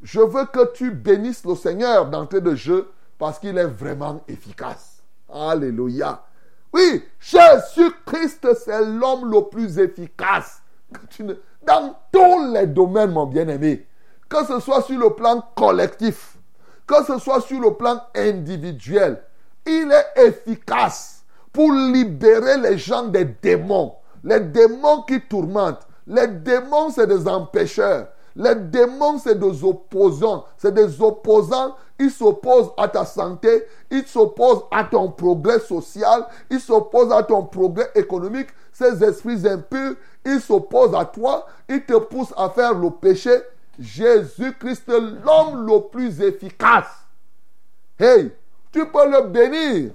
je 0.02 0.21
veux 0.21 0.45
que 0.47 0.73
tu 0.73 0.90
bénisses 0.90 1.45
le 1.45 1.55
Seigneur 1.55 2.07
d'entrée 2.07 2.40
de 2.40 2.55
jeu 2.55 2.90
parce 3.19 3.38
qu'il 3.38 3.57
est 3.59 3.66
vraiment 3.66 4.23
efficace. 4.28 5.02
Alléluia. 5.33 6.23
Oui, 6.73 7.02
Jésus-Christ, 7.19 8.47
c'est 8.64 8.85
l'homme 8.85 9.31
le 9.31 9.49
plus 9.49 9.78
efficace. 9.78 10.61
Dans 11.66 11.97
tous 12.12 12.52
les 12.52 12.66
domaines, 12.66 13.12
mon 13.12 13.26
bien-aimé. 13.26 13.87
Que 14.28 14.45
ce 14.45 14.61
soit 14.61 14.83
sur 14.83 14.99
le 14.99 15.11
plan 15.11 15.43
collectif, 15.57 16.37
que 16.87 17.02
ce 17.05 17.19
soit 17.19 17.40
sur 17.40 17.61
le 17.61 17.75
plan 17.75 18.02
individuel, 18.14 19.23
il 19.64 19.90
est 19.90 20.23
efficace 20.26 21.15
pour 21.57 21.73
libérer 21.73 22.59
les 22.59 22.77
gens 22.77 23.05
des 23.05 23.25
démons. 23.25 23.95
Les 24.23 24.41
démons 24.41 25.05
qui 25.09 25.23
tourmentent. 25.23 25.89
Les 26.07 26.27
démons, 26.27 26.91
c'est 26.91 27.07
des 27.07 27.27
empêcheurs. 27.27 28.09
Les 28.37 28.55
démons, 28.55 29.19
c'est 29.19 29.39
des 29.39 29.65
opposants. 29.65 30.45
C'est 30.59 30.75
des 30.75 31.01
opposants. 31.01 31.75
Ils 31.99 32.11
s'opposent 32.11 32.73
à 32.77 32.89
ta 32.89 33.07
santé. 33.07 33.65
Ils 33.91 34.07
s'opposent 34.07 34.65
à 34.71 34.85
ton 34.85 35.11
progrès 35.11 35.59
social. 35.61 36.27
Ils 36.51 36.61
s'opposent 36.61 37.11
à 37.11 37.23
ton 37.23 37.45
progrès 37.45 37.91
économique. 37.95 38.49
Ces 38.71 39.03
esprits 39.03 39.49
impurs, 39.49 39.95
ils 40.27 40.43
s'opposent 40.43 40.95
à 40.95 41.07
toi. 41.07 41.47
Ils 41.71 41.87
te 41.87 41.99
poussent 41.99 42.35
à 42.37 42.51
faire 42.51 42.75
le 42.75 42.91
péché. 42.91 43.33
Jésus-Christ, 43.79 44.89
l'homme 44.89 45.67
le 45.67 45.89
plus 45.89 46.21
efficace. 46.21 47.07
Hey, 47.99 48.31
tu 48.71 48.85
peux 48.91 49.11
le 49.11 49.29
bénir. 49.29 49.93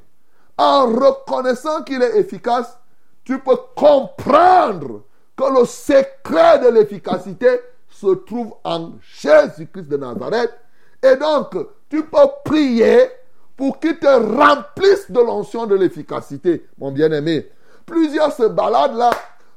En 0.63 0.85
reconnaissant 0.85 1.81
qu'il 1.81 2.03
est 2.03 2.19
efficace, 2.19 2.77
tu 3.23 3.39
peux 3.39 3.57
comprendre 3.75 5.01
que 5.35 5.59
le 5.59 5.65
secret 5.65 6.59
de 6.59 6.69
l'efficacité 6.69 7.47
se 7.89 8.13
trouve 8.13 8.53
en 8.63 8.91
Jésus-Christ 9.01 9.87
de 9.87 9.97
Nazareth. 9.97 10.53
Et 11.01 11.15
donc, 11.15 11.57
tu 11.89 12.03
peux 12.03 12.27
prier 12.45 13.09
pour 13.57 13.79
qu'il 13.79 13.97
te 13.97 14.05
remplisse 14.05 15.09
de 15.09 15.19
l'onction 15.19 15.65
de 15.65 15.73
l'efficacité, 15.73 16.67
mon 16.77 16.91
bien-aimé. 16.91 17.49
Plusieurs 17.87 18.31
se 18.31 18.43
baladent 18.43 18.97
là, 18.97 19.09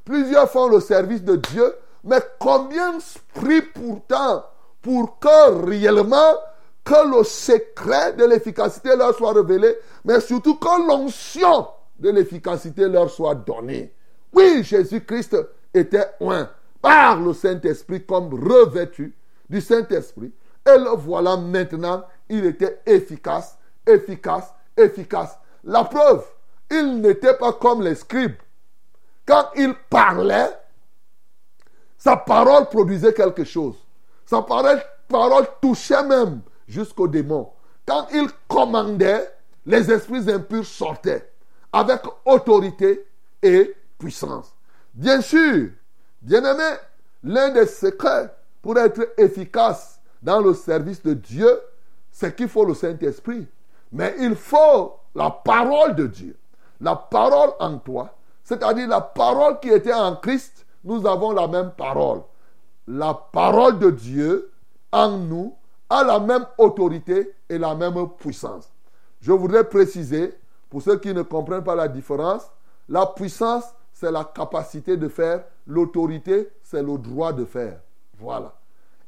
plusieurs 0.07 0.51
font 0.51 0.69
le 0.69 0.81
service 0.81 1.23
de 1.23 1.37
Dieu, 1.37 1.75
mais 2.03 2.23
combien 2.39 2.97
prient 3.35 3.61
pourtant 3.61 4.47
pour 4.81 5.19
que 5.19 5.67
réellement 5.67 6.39
que 6.85 7.17
le 7.17 7.25
secret 7.25 8.12
de 8.12 8.25
l'efficacité 8.25 8.95
leur 8.95 9.17
soit 9.17 9.33
révélé, 9.33 9.76
mais 10.05 10.21
surtout 10.21 10.57
que 10.57 10.87
l'onction 10.87 11.67
de 11.99 12.11
l'efficacité 12.11 12.87
leur 12.88 13.11
soit 13.11 13.35
donnée. 13.35 13.95
Oui, 14.33 14.62
Jésus-Christ 14.62 15.37
était 15.73 16.07
un 16.21 16.49
par 16.83 17.19
le 17.19 17.33
Saint-Esprit 17.33 18.05
comme 18.05 18.35
revêtu 18.35 19.17
du 19.49 19.61
Saint-Esprit. 19.61 20.33
Et 20.67 20.79
le 20.79 20.91
voilà 20.97 21.37
maintenant, 21.37 22.05
il 22.29 22.45
était 22.45 22.81
efficace, 22.85 23.57
efficace, 23.87 24.53
efficace. 24.76 25.38
La 25.62 25.85
preuve, 25.85 26.25
il 26.71 27.00
n'était 27.00 27.35
pas 27.35 27.55
comme 27.55 27.83
les 27.83 27.95
scribes. 27.95 28.37
Quand 29.26 29.47
il 29.57 29.75
parlait, 29.88 30.50
sa 31.97 32.17
parole 32.17 32.67
produisait 32.67 33.14
quelque 33.14 33.45
chose. 33.45 33.76
Sa 34.26 34.43
parole, 34.43 34.83
parole 35.09 35.47
touchait 35.62 36.03
même 36.03 36.43
jusqu'aux 36.66 37.09
démons. 37.09 37.50
Quand 37.87 38.06
il 38.12 38.28
commandait, 38.49 39.30
les 39.66 39.90
esprits 39.90 40.30
impurs 40.30 40.66
sortaient 40.66 41.30
avec 41.73 42.00
autorité 42.25 43.06
et 43.42 43.75
puissance. 43.99 44.54
Bien 44.94 45.21
sûr, 45.21 45.71
Bien-aimé, 46.25 46.78
l'un 47.23 47.50
des 47.50 47.66
secrets 47.66 48.35
pour 48.62 48.78
être 48.78 49.12
efficace 49.18 50.00
dans 50.23 50.40
le 50.40 50.54
service 50.54 51.02
de 51.02 51.12
Dieu, 51.12 51.61
c'est 52.11 52.35
qu'il 52.35 52.49
faut 52.49 52.64
le 52.64 52.73
Saint-Esprit. 52.73 53.47
Mais 53.92 54.14
il 54.18 54.35
faut 54.35 54.94
la 55.14 55.30
parole 55.30 55.94
de 55.94 56.06
Dieu. 56.06 56.35
La 56.80 56.97
parole 56.97 57.50
en 57.61 57.76
toi, 57.76 58.14
c'est-à-dire 58.42 58.88
la 58.88 59.02
parole 59.02 59.61
qui 59.61 59.68
était 59.68 59.92
en 59.92 60.16
Christ, 60.16 60.64
nous 60.83 61.06
avons 61.06 61.33
la 61.33 61.47
même 61.47 61.73
parole. 61.76 62.22
La 62.88 63.12
parole 63.12 63.79
de 63.79 63.90
Dieu 63.90 64.50
en 64.90 65.11
nous 65.11 65.55
a 65.90 66.05
la 66.05 66.18
même 66.18 66.47
autorité 66.59 67.35
et 67.49 67.59
la 67.59 67.75
même 67.75 68.09
puissance. 68.18 68.70
Je 69.20 69.33
voudrais 69.33 69.64
préciser, 69.64 70.35
pour 70.70 70.83
ceux 70.83 70.99
qui 70.99 71.14
ne 71.14 71.23
comprennent 71.23 71.64
pas 71.64 71.75
la 71.75 71.88
différence, 71.88 72.51
la 72.88 73.07
puissance, 73.07 73.64
c'est 73.92 74.11
la 74.11 74.25
capacité 74.25 74.97
de 74.97 75.09
faire 75.09 75.44
L'autorité, 75.66 76.51
c'est 76.62 76.83
le 76.83 76.99
droit 76.99 77.33
de 77.33 77.44
faire. 77.44 77.81
Voilà. 78.18 78.53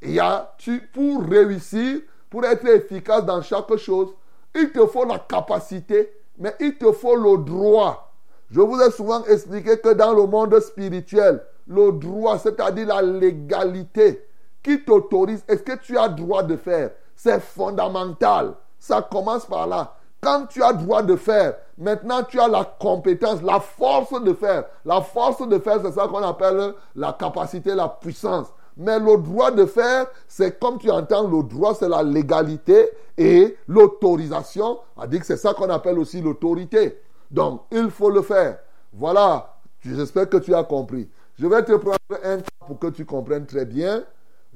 Et 0.00 0.12
y 0.12 0.20
a, 0.20 0.54
tu, 0.58 0.80
pour 0.92 1.22
réussir, 1.22 2.00
pour 2.30 2.44
être 2.44 2.66
efficace 2.66 3.24
dans 3.24 3.42
chaque 3.42 3.76
chose, 3.76 4.08
il 4.54 4.72
te 4.72 4.86
faut 4.86 5.04
la 5.04 5.18
capacité, 5.18 6.12
mais 6.38 6.54
il 6.60 6.78
te 6.78 6.92
faut 6.92 7.16
le 7.16 7.44
droit. 7.44 8.14
Je 8.50 8.60
vous 8.60 8.80
ai 8.80 8.90
souvent 8.90 9.24
expliqué 9.24 9.78
que 9.78 9.92
dans 9.92 10.14
le 10.14 10.26
monde 10.26 10.58
spirituel, 10.60 11.42
le 11.66 11.92
droit, 11.92 12.38
c'est-à-dire 12.38 12.86
la 12.86 13.02
légalité 13.02 14.25
qui 14.66 14.82
t'autorise, 14.84 15.44
est-ce 15.46 15.62
que 15.62 15.78
tu 15.78 15.96
as 15.96 16.08
droit 16.08 16.42
de 16.42 16.56
faire? 16.56 16.90
C'est 17.14 17.40
fondamental. 17.40 18.54
Ça 18.80 19.00
commence 19.00 19.46
par 19.46 19.68
là. 19.68 19.94
Quand 20.20 20.46
tu 20.46 20.60
as 20.60 20.72
droit 20.72 21.02
de 21.02 21.14
faire, 21.14 21.54
maintenant 21.78 22.24
tu 22.24 22.40
as 22.40 22.48
la 22.48 22.64
compétence, 22.64 23.42
la 23.42 23.60
force 23.60 24.20
de 24.20 24.32
faire. 24.34 24.64
La 24.84 25.00
force 25.02 25.46
de 25.46 25.58
faire, 25.60 25.78
c'est 25.84 25.92
ça 25.92 26.08
qu'on 26.08 26.22
appelle 26.22 26.74
la 26.96 27.12
capacité, 27.12 27.76
la 27.76 27.88
puissance. 27.88 28.48
Mais 28.76 28.98
le 28.98 29.16
droit 29.18 29.52
de 29.52 29.66
faire, 29.66 30.06
c'est 30.26 30.58
comme 30.58 30.78
tu 30.78 30.90
entends, 30.90 31.28
le 31.28 31.44
droit, 31.44 31.74
c'est 31.74 31.88
la 31.88 32.02
légalité 32.02 32.90
et 33.16 33.56
l'autorisation. 33.68 34.80
C'est 35.22 35.36
ça 35.36 35.54
qu'on 35.54 35.70
appelle 35.70 35.98
aussi 35.98 36.20
l'autorité. 36.20 37.00
Donc, 37.30 37.62
il 37.70 37.88
faut 37.90 38.10
le 38.10 38.22
faire. 38.22 38.58
Voilà. 38.92 39.54
J'espère 39.80 40.28
que 40.28 40.38
tu 40.38 40.52
as 40.54 40.64
compris. 40.64 41.08
Je 41.38 41.46
vais 41.46 41.62
te 41.62 41.72
prendre 41.72 41.96
un 42.24 42.38
cas 42.38 42.66
pour 42.66 42.78
que 42.80 42.88
tu 42.88 43.04
comprennes 43.04 43.46
très 43.46 43.64
bien. 43.64 44.02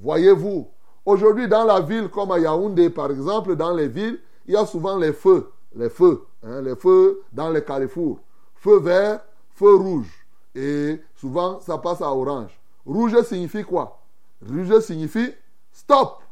Voyez-vous, 0.00 0.68
aujourd'hui 1.04 1.46
dans 1.46 1.64
la 1.64 1.80
ville 1.80 2.08
comme 2.08 2.32
à 2.32 2.38
Yaoundé, 2.38 2.88
par 2.90 3.10
exemple, 3.10 3.54
dans 3.54 3.74
les 3.74 3.88
villes, 3.88 4.18
il 4.46 4.54
y 4.54 4.56
a 4.56 4.64
souvent 4.64 4.96
les 4.96 5.12
feux, 5.12 5.50
les 5.74 5.90
feux, 5.90 6.26
hein, 6.42 6.62
les 6.62 6.74
feux 6.74 7.22
dans 7.32 7.50
les 7.50 7.62
carrefours. 7.62 8.18
Feu 8.56 8.80
vert, 8.80 9.20
feu 9.50 9.74
rouge. 9.74 10.26
Et 10.54 11.00
souvent, 11.14 11.60
ça 11.60 11.78
passe 11.78 12.00
à 12.00 12.10
orange. 12.12 12.58
Rouge 12.86 13.22
signifie 13.22 13.62
quoi? 13.62 14.00
Rouge 14.46 14.80
signifie 14.80 15.34
stop. 15.70 16.22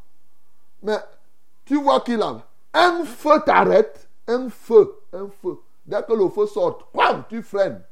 Mais 0.82 0.98
tu 1.64 1.80
vois 1.80 2.00
qu'il 2.00 2.22
a 2.22 2.42
un 2.74 3.04
feu 3.04 3.40
t'arrête, 3.44 4.08
un 4.26 4.48
feu, 4.48 4.94
un 5.12 5.28
feu. 5.42 5.58
Dès 5.86 6.02
que 6.02 6.12
le 6.12 6.28
feu 6.28 6.46
sort, 6.46 6.90
tu 7.28 7.42
freines. 7.42 7.82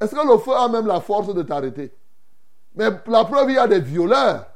Est-ce 0.00 0.14
que 0.14 0.26
le 0.26 0.38
feu 0.38 0.52
a 0.52 0.68
même 0.68 0.86
la 0.86 1.00
force 1.00 1.32
de 1.32 1.42
t'arrêter? 1.42 1.92
Mais 2.78 2.90
la 3.08 3.24
preuve, 3.24 3.50
il 3.50 3.56
y 3.56 3.58
a 3.58 3.66
des 3.66 3.80
violeurs. 3.80 4.46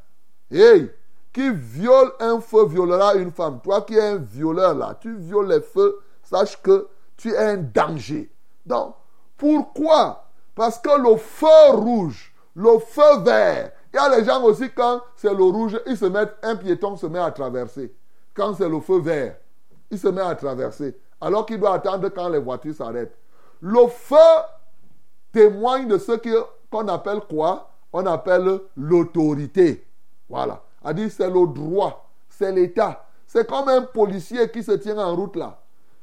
Hey, 0.48 0.90
qui 1.32 1.50
viole 1.50 2.12
un 2.20 2.40
feu 2.40 2.66
violera 2.66 3.16
une 3.16 3.32
femme. 3.32 3.60
Toi 3.62 3.82
qui 3.82 3.96
es 3.96 4.00
un 4.00 4.16
violeur 4.16 4.74
là, 4.74 4.96
tu 5.00 5.16
violes 5.16 5.48
les 5.48 5.60
feux, 5.60 5.98
sache 6.22 6.60
que 6.62 6.88
tu 7.16 7.32
es 7.32 7.36
un 7.36 7.56
danger. 7.56 8.30
Donc, 8.64 8.94
pourquoi? 9.36 10.24
Parce 10.54 10.78
que 10.78 10.90
le 11.00 11.16
feu 11.16 11.70
rouge, 11.72 12.32
le 12.54 12.78
feu 12.78 13.18
vert, 13.24 13.72
il 13.92 13.96
y 13.96 13.98
a 13.98 14.16
les 14.16 14.24
gens 14.24 14.42
aussi 14.44 14.70
quand 14.70 15.00
c'est 15.16 15.34
le 15.34 15.42
rouge, 15.42 15.80
ils 15.86 15.96
se 15.96 16.04
mettent, 16.04 16.36
un 16.42 16.54
piéton 16.54 16.96
se 16.96 17.06
met 17.06 17.18
à 17.18 17.30
traverser. 17.32 17.92
Quand 18.34 18.54
c'est 18.54 18.68
le 18.68 18.80
feu 18.80 19.00
vert, 19.00 19.36
il 19.90 19.98
se 19.98 20.08
met 20.08 20.22
à 20.22 20.34
traverser. 20.36 20.96
Alors 21.20 21.44
qu'il 21.44 21.58
doit 21.58 21.74
attendre 21.74 22.08
quand 22.10 22.28
les 22.28 22.38
voitures 22.38 22.74
s'arrêtent. 22.74 23.18
Le 23.60 23.88
feu 23.88 24.16
témoigne 25.32 25.88
de 25.88 25.98
ce 25.98 26.12
qu'on 26.70 26.88
appelle 26.88 27.20
quoi? 27.28 27.71
On 27.92 28.06
appelle 28.06 28.60
l'autorité. 28.76 29.86
Voilà 30.28 30.62
a 30.84 30.92
dit 30.92 31.10
c'est 31.10 31.28
le 31.28 31.46
droit, 31.52 32.08
c'est 32.28 32.52
l'État. 32.52 33.04
C'est 33.26 33.48
comme 33.48 33.68
un 33.68 33.82
policier 33.82 34.50
qui 34.50 34.62
se 34.62 34.72
tient 34.72 34.98
en 34.98 35.14
route 35.14 35.36
là. 35.36 35.58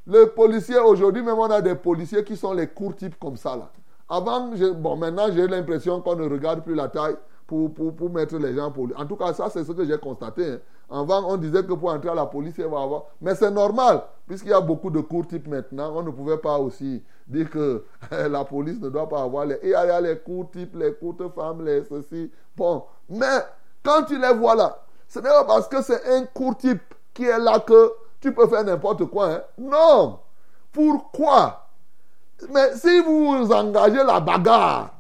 Le 0.08 0.26
policier, 0.26 0.78
aujourd'hui 0.80 1.22
même, 1.22 1.38
on 1.38 1.52
a 1.52 1.62
des 1.62 1.76
policiers 1.76 2.24
qui 2.24 2.36
sont 2.36 2.54
les 2.54 2.68
courts 2.68 2.96
types 2.96 3.20
comme 3.20 3.38
ça 3.38 3.56
là. 3.56 3.70
Avant, 4.08 4.52
bon, 4.76 4.96
maintenant 4.96 5.28
j'ai 5.32 5.48
l'impression 5.48 6.02
qu'on 6.02 6.16
ne 6.16 6.28
regarde 6.28 6.64
plus 6.64 6.74
la 6.74 6.88
taille 6.88 7.16
pour, 7.46 7.72
pour, 7.74 8.10
mettre 8.10 8.38
les 8.38 8.56
gens 8.56 8.72
pour 8.72 8.88
En 8.96 9.06
tout 9.06 9.16
cas, 9.16 9.34
ça 9.34 9.50
c'est 9.52 9.64
ce 9.64 9.72
que 9.72 9.86
j'ai 9.86 9.98
constaté. 9.98 10.46
Hein. 10.54 10.60
Avant, 10.92 11.24
on 11.28 11.38
disait 11.38 11.64
que 11.64 11.74
pour 11.74 11.92
entrer 11.92 12.10
à 12.10 12.16
la 12.16 12.26
police, 12.26 12.56
il 12.58 12.66
va 12.66 12.82
avoir. 12.82 13.04
Mais 13.22 13.36
c'est 13.36 13.52
normal, 13.52 14.02
puisqu'il 14.28 14.50
y 14.50 14.54
a 14.54 14.62
beaucoup 14.62 14.90
de 14.90 15.02
courts 15.02 15.28
types 15.28 15.48
maintenant. 15.48 15.92
On 15.96 16.02
ne 16.02 16.10
pouvait 16.10 16.38
pas 16.38 16.58
aussi 16.58 17.04
dire 17.28 17.50
que 17.50 17.86
la 18.12 18.44
police 18.44 18.80
ne 18.80 18.90
doit 18.90 19.08
pas 19.08 19.22
avoir 19.22 19.46
les. 19.46 19.60
Il 19.64 19.70
y 19.70 19.76
a 19.76 20.02
les 20.02 20.18
courts 20.18 20.50
types, 20.52 20.76
les 20.76 20.94
courtes 20.96 21.24
femmes, 21.36 21.64
les 21.64 21.84
ceci. 21.84 22.32
Bon, 22.58 22.84
mais 23.08 23.26
quand 23.84 24.04
tu 24.04 24.20
les 24.20 24.34
vois 24.34 24.56
là, 24.56 24.80
ce 25.08 25.20
n'est 25.20 25.30
pas 25.30 25.44
parce 25.44 25.68
que 25.68 25.82
c'est 25.84 26.06
un 26.12 26.26
court 26.26 26.58
type 26.58 26.82
qui 27.14 27.26
est 27.26 27.40
là 27.40 27.60
que 27.60 27.92
tu 28.20 28.34
peux 28.34 28.48
faire 28.48 28.64
n'importe 28.64 29.06
quoi. 29.06 29.32
Hein. 29.32 29.42
Non. 29.58 30.20
Pourquoi? 30.72 31.68
Mais 32.52 32.76
si 32.76 33.02
vous 33.02 33.52
engagez 33.52 34.04
la 34.04 34.20
bagarre, 34.20 34.94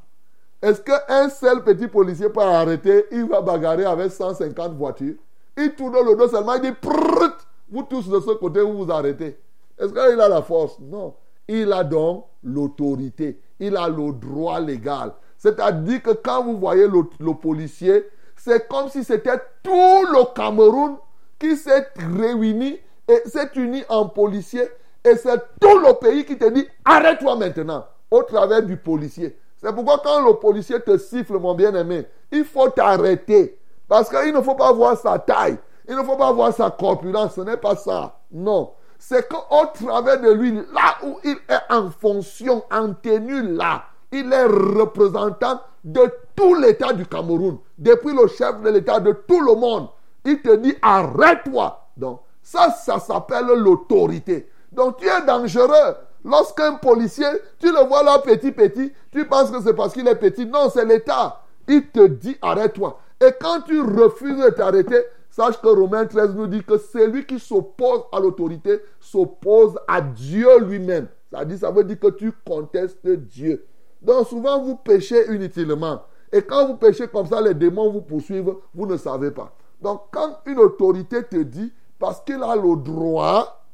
est-ce 0.61 0.81
qu'un 0.81 1.29
seul 1.29 1.63
petit 1.63 1.87
policier 1.87 2.29
peut 2.29 2.41
arrêter 2.41 3.05
Il 3.11 3.29
va 3.29 3.41
bagarrer 3.41 3.85
avec 3.85 4.11
150 4.11 4.73
voitures? 4.73 5.15
Il 5.61 5.75
tourne 5.75 5.97
le 6.05 6.15
dos 6.15 6.29
seulement, 6.29 6.53
il 6.53 6.61
dit 6.61 6.71
Prrrt, 6.71 7.45
vous 7.69 7.83
tous 7.83 8.07
de 8.07 8.19
ce 8.21 8.31
côté, 8.31 8.61
vous 8.61 8.85
vous 8.85 8.91
arrêtez. 8.91 9.37
Est-ce 9.77 9.89
qu'il 9.89 10.21
a 10.21 10.29
la 10.29 10.41
force? 10.41 10.79
Non. 10.79 11.15
Il 11.49 11.73
a 11.73 11.83
donc 11.83 12.27
l'autorité. 12.43 13.41
Il 13.59 13.75
a 13.75 13.89
le 13.89 14.13
droit 14.13 14.59
légal. 14.61 15.13
C'est-à-dire 15.37 16.01
que 16.01 16.11
quand 16.11 16.43
vous 16.43 16.57
voyez 16.57 16.87
le, 16.87 17.03
le 17.19 17.33
policier, 17.33 18.07
c'est 18.37 18.69
comme 18.69 18.87
si 18.87 19.03
c'était 19.03 19.37
tout 19.61 19.71
le 19.71 20.33
Cameroun 20.33 20.95
qui 21.37 21.57
s'est 21.57 21.87
réuni 22.17 22.79
et 23.07 23.21
s'est 23.25 23.51
uni 23.55 23.83
en 23.89 24.07
policier. 24.07 24.63
Et 25.03 25.15
c'est 25.17 25.39
tout 25.59 25.77
le 25.79 25.93
pays 25.99 26.23
qui 26.23 26.37
te 26.37 26.49
dit 26.49 26.65
arrête-toi 26.85 27.35
maintenant 27.35 27.85
au 28.09 28.23
travers 28.23 28.63
du 28.63 28.77
policier. 28.77 29.37
C'est 29.57 29.73
pourquoi 29.73 29.99
quand 30.01 30.25
le 30.25 30.35
policier 30.35 30.79
te 30.79 30.97
siffle, 30.97 31.37
mon 31.37 31.53
bien-aimé, 31.53 32.05
il 32.31 32.45
faut 32.45 32.69
t'arrêter. 32.69 33.58
Parce 33.89 34.07
qu'il 34.07 34.33
ne 34.33 34.41
faut 34.41 34.55
pas 34.55 34.71
voir 34.71 34.95
sa 34.97 35.17
taille. 35.19 35.57
Il 35.89 35.95
ne 35.95 36.03
faut 36.03 36.15
pas 36.15 36.31
voir 36.31 36.53
sa 36.53 36.69
corpulence. 36.69 37.33
Ce 37.35 37.41
n'est 37.41 37.57
pas 37.57 37.75
ça. 37.75 38.19
Non. 38.31 38.71
C'est 38.99 39.27
qu'au 39.27 39.65
travers 39.73 40.21
de 40.21 40.31
lui, 40.31 40.51
là 40.51 40.97
où 41.03 41.17
il 41.23 41.37
est 41.49 41.73
en 41.73 41.89
fonction, 41.89 42.63
en 42.71 42.93
tenue 42.93 43.41
là, 43.55 43.83
il 44.11 44.31
est 44.31 44.45
représentant 44.45 45.61
de 45.83 46.13
tout 46.35 46.53
l'État 46.55 46.93
du 46.93 47.05
Cameroun. 47.05 47.57
Depuis 47.77 48.13
le 48.13 48.27
chef 48.27 48.61
de 48.61 48.69
l'État, 48.69 48.99
de 48.99 49.11
tout 49.11 49.39
le 49.39 49.55
monde. 49.55 49.87
Il 50.25 50.41
te 50.41 50.55
dit 50.55 50.75
arrête-toi. 50.81 51.87
Donc, 51.97 52.21
ça, 52.43 52.69
ça 52.71 52.99
s'appelle 52.99 53.47
l'autorité. 53.55 54.49
Donc, 54.71 54.97
tu 54.97 55.07
es 55.07 55.25
dangereux. 55.25 55.95
Lorsqu'un 56.23 56.73
policier, 56.75 57.25
tu 57.59 57.71
le 57.71 57.87
vois 57.87 58.03
là 58.03 58.19
petit, 58.19 58.51
petit, 58.51 58.91
tu 59.11 59.25
penses 59.25 59.49
que 59.49 59.61
c'est 59.61 59.73
parce 59.73 59.93
qu'il 59.93 60.07
est 60.07 60.15
petit. 60.15 60.45
Non, 60.45 60.69
c'est 60.71 60.85
l'État. 60.85 61.41
Il 61.67 61.87
te 61.87 62.05
dit 62.05 62.37
arrête-toi. 62.41 62.99
Et 63.21 63.31
quand 63.39 63.61
tu 63.61 63.81
refuses 63.81 64.37
de 64.37 64.49
t'arrêter, 64.49 65.03
sache 65.29 65.59
que 65.61 65.67
Romains 65.67 66.05
13 66.05 66.35
nous 66.35 66.47
dit 66.47 66.63
que 66.63 66.77
celui 66.77 67.25
qui 67.25 67.39
s'oppose 67.39 68.03
à 68.11 68.19
l'autorité 68.19 68.81
s'oppose 68.99 69.77
à 69.87 70.01
Dieu 70.01 70.59
lui-même. 70.59 71.07
Ça, 71.31 71.43
ça 71.57 71.71
veut 71.71 71.83
dire 71.83 71.99
que 71.99 72.09
tu 72.11 72.31
contestes 72.45 73.07
Dieu. 73.07 73.65
Donc 74.01 74.27
souvent 74.27 74.61
vous 74.61 74.75
péchez 74.75 75.31
inutilement. 75.33 76.01
Et 76.31 76.41
quand 76.41 76.67
vous 76.67 76.75
péchez 76.75 77.07
comme 77.07 77.27
ça, 77.27 77.41
les 77.41 77.53
démons 77.53 77.91
vous 77.91 78.01
poursuivent, 78.01 78.55
vous 78.73 78.85
ne 78.85 78.97
savez 78.97 79.31
pas. 79.31 79.53
Donc 79.81 80.03
quand 80.11 80.39
une 80.45 80.59
autorité 80.59 81.23
te 81.23 81.37
dit, 81.37 81.73
parce 81.97 82.21
qu'il 82.21 82.41
a 82.41 82.55
le 82.55 82.75
droit, 82.77 83.65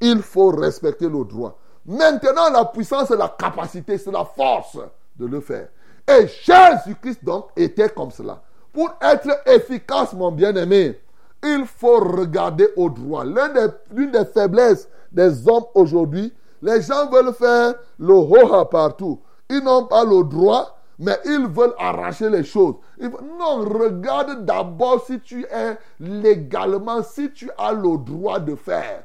il 0.00 0.20
faut 0.22 0.50
respecter 0.50 1.08
le 1.08 1.24
droit. 1.24 1.56
Maintenant, 1.86 2.50
la 2.52 2.64
puissance, 2.64 3.08
c'est 3.08 3.16
la 3.16 3.28
capacité, 3.28 3.96
c'est 3.96 4.10
la 4.10 4.24
force 4.24 4.78
de 5.16 5.26
le 5.26 5.40
faire. 5.40 5.68
Et 6.08 6.26
Jésus-Christ, 6.26 7.24
donc, 7.24 7.48
était 7.56 7.88
comme 7.88 8.10
cela. 8.10 8.42
Pour 8.72 8.90
être 9.00 9.42
efficace, 9.46 10.12
mon 10.12 10.30
bien-aimé, 10.30 11.00
il 11.42 11.64
faut 11.66 11.98
regarder 11.98 12.68
au 12.76 12.88
droit. 12.90 13.24
L'une 13.24 14.12
des, 14.12 14.18
des, 14.18 14.24
faiblesses 14.24 14.88
des 15.10 15.48
hommes 15.48 15.64
aujourd'hui, 15.74 16.32
les 16.62 16.82
gens 16.82 17.08
veulent 17.10 17.32
faire 17.32 17.74
le 17.98 18.14
hoha 18.14 18.64
partout. 18.66 19.20
Ils 19.48 19.62
n'ont 19.62 19.86
pas 19.86 20.04
le 20.04 20.22
droit, 20.24 20.78
mais 20.98 21.18
ils 21.24 21.46
veulent 21.46 21.74
arracher 21.78 22.28
les 22.28 22.44
choses. 22.44 22.74
Non, 23.00 23.60
regarde 23.60 24.44
d'abord 24.44 25.04
si 25.06 25.18
tu 25.20 25.44
es 25.50 25.76
légalement, 25.98 27.02
si 27.02 27.32
tu 27.32 27.50
as 27.58 27.72
le 27.72 27.96
droit 27.98 28.38
de 28.38 28.54
faire 28.54 29.04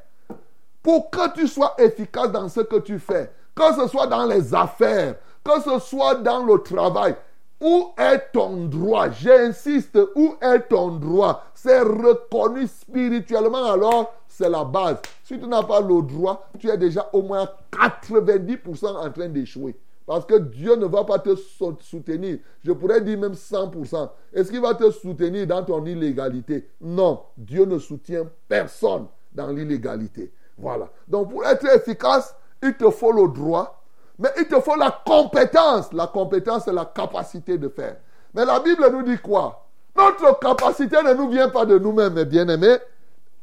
pour 0.86 1.10
que 1.10 1.32
tu 1.32 1.48
sois 1.48 1.74
efficace 1.78 2.30
dans 2.30 2.48
ce 2.48 2.60
que 2.60 2.76
tu 2.76 3.00
fais, 3.00 3.28
que 3.56 3.74
ce 3.74 3.88
soit 3.88 4.06
dans 4.06 4.24
les 4.24 4.54
affaires, 4.54 5.16
que 5.42 5.60
ce 5.60 5.80
soit 5.80 6.14
dans 6.14 6.44
le 6.44 6.62
travail. 6.62 7.16
Où 7.60 7.92
est 7.96 8.32
ton 8.32 8.66
droit? 8.66 9.10
J'insiste, 9.10 9.98
où 10.14 10.34
est 10.40 10.68
ton 10.68 10.96
droit? 10.96 11.44
C'est 11.54 11.80
reconnu 11.80 12.66
spirituellement, 12.66 13.64
alors 13.64 14.14
c'est 14.28 14.50
la 14.50 14.64
base. 14.64 14.98
Si 15.24 15.38
tu 15.38 15.46
n'as 15.46 15.62
pas 15.62 15.80
le 15.80 16.02
droit, 16.02 16.48
tu 16.58 16.68
es 16.68 16.76
déjà 16.76 17.08
au 17.12 17.22
moins 17.22 17.48
90% 17.72 18.96
en 18.96 19.10
train 19.10 19.28
d'échouer. 19.28 19.74
Parce 20.06 20.24
que 20.24 20.38
Dieu 20.38 20.76
ne 20.76 20.86
va 20.86 21.02
pas 21.04 21.18
te 21.18 21.34
soutenir. 21.80 22.38
Je 22.62 22.72
pourrais 22.72 23.00
dire 23.00 23.18
même 23.18 23.32
100%. 23.32 24.08
Est-ce 24.32 24.50
qu'il 24.50 24.60
va 24.60 24.74
te 24.74 24.90
soutenir 24.90 25.46
dans 25.46 25.64
ton 25.64 25.84
illégalité? 25.84 26.68
Non, 26.80 27.22
Dieu 27.36 27.64
ne 27.64 27.78
soutient 27.78 28.26
personne 28.46 29.06
dans 29.32 29.48
l'illégalité. 29.48 30.32
Voilà. 30.56 30.88
Donc 31.08 31.30
pour 31.30 31.44
être 31.44 31.66
efficace, 31.74 32.34
il 32.62 32.74
te 32.76 32.88
faut 32.90 33.12
le 33.12 33.28
droit, 33.32 33.82
mais 34.18 34.30
il 34.38 34.46
te 34.46 34.60
faut 34.60 34.76
la 34.76 35.02
compétence. 35.04 35.92
La 35.92 36.06
compétence, 36.06 36.64
c'est 36.64 36.72
la 36.72 36.84
capacité 36.84 37.58
de 37.58 37.68
faire. 37.68 37.96
Mais 38.34 38.44
la 38.44 38.60
Bible 38.60 38.88
nous 38.92 39.02
dit 39.02 39.18
quoi? 39.18 39.66
Notre 39.96 40.38
capacité 40.38 40.96
ne 41.02 41.14
nous 41.14 41.28
vient 41.28 41.48
pas 41.48 41.64
de 41.64 41.78
nous-mêmes, 41.78 42.14
mes 42.14 42.24
bien-aimés. 42.24 42.76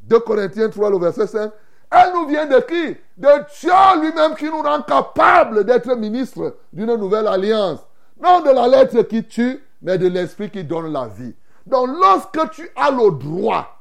2 0.01 0.19
Corinthiens 0.19 0.69
3, 0.69 0.89
le 0.89 0.99
verset 0.99 1.27
5. 1.27 1.51
Elle 1.91 2.13
nous 2.13 2.27
vient 2.27 2.45
de 2.45 2.59
qui? 2.59 2.97
De 3.17 3.29
Dieu 3.59 4.01
lui-même 4.01 4.35
qui 4.35 4.45
nous 4.45 4.61
rend 4.61 4.81
capable 4.81 5.63
d'être 5.63 5.95
ministre 5.95 6.55
d'une 6.71 6.95
nouvelle 6.95 7.27
alliance. 7.27 7.79
Non 8.21 8.41
de 8.41 8.49
la 8.49 8.67
lettre 8.67 9.01
qui 9.03 9.23
tue, 9.25 9.63
mais 9.81 9.97
de 9.97 10.07
l'esprit 10.07 10.49
qui 10.49 10.63
donne 10.63 10.91
la 10.91 11.07
vie. 11.07 11.35
Donc 11.65 11.87
lorsque 11.87 12.51
tu 12.51 12.69
as 12.75 12.91
le 12.91 13.11
droit 13.11 13.73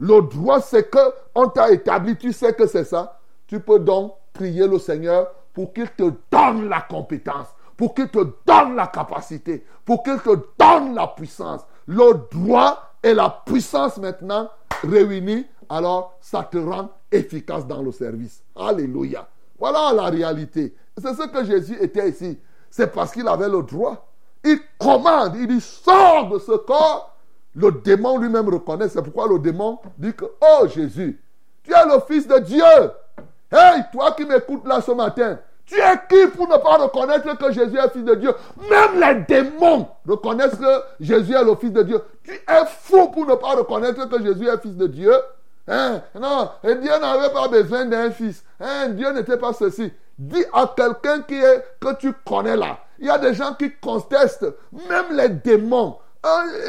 le 0.00 0.22
droit, 0.22 0.60
c'est 0.60 0.90
que 0.90 0.98
on 1.34 1.48
t'a 1.48 1.70
établi, 1.70 2.16
tu 2.16 2.32
sais 2.32 2.54
que 2.54 2.66
c'est 2.66 2.84
ça. 2.84 3.20
Tu 3.46 3.60
peux 3.60 3.78
donc 3.78 4.14
prier 4.32 4.66
le 4.66 4.78
Seigneur 4.78 5.28
pour 5.52 5.72
qu'il 5.72 5.88
te 5.90 6.12
donne 6.30 6.68
la 6.68 6.80
compétence, 6.82 7.48
pour 7.76 7.94
qu'il 7.94 8.08
te 8.08 8.18
donne 8.46 8.76
la 8.76 8.86
capacité, 8.86 9.64
pour 9.84 10.02
qu'il 10.02 10.18
te 10.20 10.30
donne 10.58 10.94
la 10.94 11.08
puissance. 11.08 11.62
Le 11.86 12.28
droit 12.30 12.94
et 13.02 13.14
la 13.14 13.42
puissance 13.44 13.96
maintenant 13.96 14.48
réunis, 14.82 15.46
alors 15.68 16.16
ça 16.20 16.42
te 16.42 16.58
rend 16.58 16.90
efficace 17.10 17.66
dans 17.66 17.82
le 17.82 17.92
service. 17.92 18.42
Alléluia. 18.54 19.28
Voilà 19.58 19.92
la 19.92 20.04
réalité. 20.04 20.74
C'est 20.96 21.14
ce 21.14 21.26
que 21.26 21.44
Jésus 21.44 21.76
était 21.80 22.08
ici. 22.08 22.38
C'est 22.70 22.92
parce 22.92 23.12
qu'il 23.12 23.26
avait 23.26 23.48
le 23.48 23.62
droit. 23.62 24.06
Il 24.44 24.58
commande, 24.78 25.36
il 25.36 25.46
dit, 25.48 25.60
sors 25.60 26.28
de 26.28 26.38
ce 26.38 26.56
corps 26.56 27.10
le 27.54 27.72
démon 27.72 28.18
lui-même 28.18 28.48
reconnaît. 28.48 28.88
C'est 28.88 29.02
pourquoi 29.02 29.28
le 29.28 29.38
démon 29.38 29.78
dit 29.98 30.14
que, 30.14 30.24
oh 30.40 30.66
Jésus, 30.68 31.20
tu 31.62 31.72
es 31.72 31.84
le 31.86 32.00
Fils 32.06 32.26
de 32.26 32.38
Dieu. 32.38 32.90
Hey, 33.52 33.82
toi 33.92 34.12
qui 34.12 34.24
m'écoutes 34.24 34.66
là 34.66 34.80
ce 34.80 34.92
matin, 34.92 35.38
tu 35.66 35.76
es 35.76 35.94
qui 36.08 36.26
pour 36.28 36.48
ne 36.48 36.56
pas 36.56 36.76
reconnaître 36.76 37.36
que 37.36 37.52
Jésus 37.52 37.76
est 37.76 37.90
Fils 37.90 38.04
de 38.04 38.14
Dieu? 38.14 38.32
Même 38.68 39.00
les 39.00 39.22
démons 39.22 39.88
reconnaissent 40.06 40.56
que 40.56 40.82
Jésus 41.00 41.34
est 41.34 41.44
le 41.44 41.54
Fils 41.56 41.72
de 41.72 41.82
Dieu. 41.82 42.00
Tu 42.22 42.32
es 42.32 42.66
fou 42.66 43.08
pour 43.08 43.26
ne 43.26 43.34
pas 43.34 43.56
reconnaître 43.56 44.08
que 44.08 44.22
Jésus 44.22 44.48
est 44.48 44.60
Fils 44.60 44.76
de 44.76 44.86
Dieu. 44.86 45.14
Hein? 45.68 46.00
Non, 46.18 46.50
et 46.64 46.74
Dieu 46.74 46.90
n'avait 47.00 47.32
pas 47.32 47.48
besoin 47.48 47.84
d'un 47.84 48.10
fils. 48.10 48.42
Hein? 48.60 48.88
Dieu 48.90 49.12
n'était 49.12 49.36
pas 49.36 49.52
ceci. 49.52 49.92
Dis 50.18 50.44
à 50.52 50.72
quelqu'un 50.76 51.20
que 51.20 51.94
tu 51.94 52.12
connais 52.26 52.56
là. 52.56 52.78
Il 52.98 53.06
y 53.06 53.10
a 53.10 53.18
des 53.18 53.34
gens 53.34 53.54
qui 53.54 53.70
contestent, 53.76 54.46
même 54.88 55.06
les 55.16 55.28
démons 55.28 55.96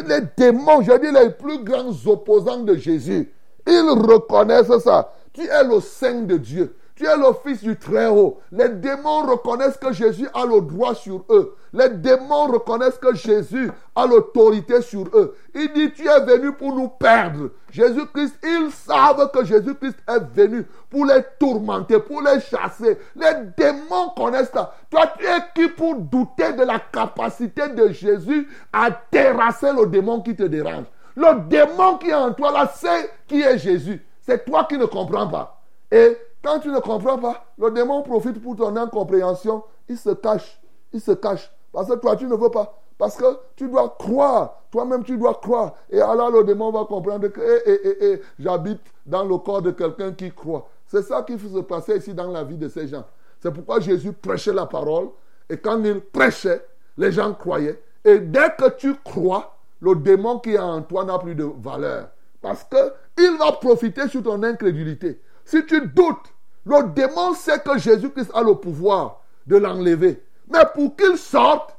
les 0.05 0.21
démons, 0.37 0.81
je 0.81 0.97
dis 0.97 1.11
les 1.11 1.29
plus 1.31 1.63
grands 1.63 1.91
opposants 2.05 2.59
de 2.59 2.75
Jésus, 2.75 3.31
ils 3.67 3.89
reconnaissent 3.89 4.77
ça. 4.79 5.13
Tu 5.33 5.41
es 5.41 5.63
le 5.63 5.79
Saint 5.79 6.21
de 6.21 6.37
Dieu. 6.37 6.75
Tu 6.95 7.05
es 7.05 7.17
le 7.17 7.33
Fils 7.43 7.63
du 7.63 7.77
Très-Haut. 7.77 8.39
Les 8.51 8.69
démons 8.69 9.25
reconnaissent 9.25 9.77
que 9.77 9.91
Jésus 9.93 10.27
a 10.33 10.45
le 10.45 10.61
droit 10.61 10.93
sur 10.93 11.23
eux. 11.29 11.55
Les 11.73 11.89
démons 11.89 12.47
reconnaissent 12.47 12.97
que 12.97 13.15
Jésus 13.15 13.71
a 13.95 14.05
l'autorité 14.05 14.81
sur 14.81 15.07
eux. 15.13 15.35
Il 15.55 15.71
dit, 15.73 15.91
tu 15.93 16.07
es 16.07 16.19
venu 16.25 16.51
pour 16.51 16.75
nous 16.75 16.89
perdre. 16.89 17.49
Jésus-Christ, 17.71 18.35
ils 18.43 18.69
savent 18.71 19.31
que 19.31 19.45
Jésus-Christ 19.45 19.97
est 20.07 20.35
venu 20.35 20.65
pour 20.89 21.05
les 21.05 21.23
tourmenter, 21.39 21.99
pour 21.99 22.21
les 22.21 22.41
chasser. 22.41 22.97
Les 23.15 23.33
démons 23.57 24.09
connaissent 24.15 24.51
ça. 24.53 24.75
Toi, 24.89 25.13
tu 25.17 25.25
es 25.25 25.39
qui 25.55 25.69
pour 25.69 25.95
douter 25.95 26.53
de 26.53 26.63
la 26.63 26.79
capacité 26.79 27.69
de 27.69 27.87
Jésus 27.87 28.49
à 28.73 28.91
terrasser 28.91 29.71
le 29.71 29.87
démon 29.87 30.21
qui 30.21 30.35
te 30.35 30.43
dérange? 30.43 30.85
Le 31.15 31.47
démon 31.47 31.97
qui 31.97 32.09
est 32.09 32.13
en 32.13 32.33
toi 32.33 32.51
là, 32.51 32.71
c'est 32.75 33.11
qui 33.27 33.41
est 33.41 33.57
Jésus. 33.57 34.05
C'est 34.21 34.45
toi 34.45 34.65
qui 34.65 34.77
ne 34.77 34.85
comprends 34.85 35.27
pas. 35.27 35.61
Et 35.91 36.17
quand 36.43 36.59
tu 36.59 36.69
ne 36.69 36.79
comprends 36.79 37.17
pas, 37.17 37.45
le 37.57 37.71
démon 37.71 38.01
profite 38.01 38.41
pour 38.41 38.55
ton 38.55 38.75
incompréhension. 38.75 39.63
Il 39.89 39.97
se 39.97 40.11
cache. 40.11 40.61
Il 40.93 41.01
se 41.01 41.11
cache. 41.11 41.51
Parce 41.71 41.89
que 41.89 41.95
toi, 41.95 42.15
tu 42.15 42.25
ne 42.25 42.35
veux 42.35 42.49
pas. 42.49 42.77
Parce 42.97 43.15
que 43.15 43.25
tu 43.55 43.67
dois 43.67 43.95
croire. 43.97 44.61
Toi-même, 44.71 45.03
tu 45.03 45.17
dois 45.17 45.33
croire. 45.35 45.73
Et 45.89 45.99
alors, 45.99 46.31
le 46.31 46.43
démon 46.43 46.71
va 46.71 46.85
comprendre 46.85 47.27
que 47.27 47.41
eh, 47.41 47.79
eh, 47.83 48.05
eh, 48.05 48.21
j'habite 48.39 48.81
dans 49.05 49.23
le 49.23 49.37
corps 49.37 49.61
de 49.61 49.71
quelqu'un 49.71 50.11
qui 50.13 50.31
croit. 50.31 50.67
C'est 50.87 51.01
ça 51.01 51.23
qui 51.23 51.37
se 51.37 51.59
passer 51.59 51.97
ici 51.97 52.13
dans 52.13 52.31
la 52.31 52.43
vie 52.43 52.57
de 52.57 52.69
ces 52.69 52.87
gens. 52.87 53.05
C'est 53.39 53.51
pourquoi 53.51 53.79
Jésus 53.79 54.13
prêchait 54.13 54.53
la 54.53 54.65
parole. 54.65 55.09
Et 55.49 55.57
quand 55.57 55.83
il 55.83 55.99
prêchait, 55.99 56.65
les 56.97 57.11
gens 57.11 57.33
croyaient. 57.33 57.81
Et 58.05 58.19
dès 58.19 58.51
que 58.57 58.69
tu 58.69 58.95
crois, 58.95 59.55
le 59.81 59.95
démon 59.95 60.39
qui 60.39 60.53
est 60.53 60.59
en 60.59 60.81
toi 60.81 61.03
n'a 61.03 61.17
plus 61.17 61.35
de 61.35 61.43
valeur. 61.43 62.07
Parce 62.41 62.63
qu'il 62.63 63.37
va 63.37 63.51
profiter 63.53 64.07
sur 64.07 64.23
ton 64.23 64.41
incrédulité. 64.43 65.21
Si 65.45 65.65
tu 65.65 65.87
doutes, 65.87 66.33
le 66.65 66.89
démon 66.93 67.33
sait 67.33 67.59
que 67.59 67.77
Jésus-Christ 67.77 68.31
a 68.33 68.41
le 68.41 68.55
pouvoir 68.55 69.21
de 69.47 69.57
l'enlever. 69.57 70.23
Mais 70.51 70.63
pour 70.73 70.95
qu'il 70.95 71.17
sorte, 71.17 71.75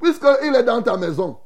puisqu'il 0.00 0.54
est 0.54 0.62
dans 0.62 0.82
ta 0.82 0.96
maison, 0.96 1.38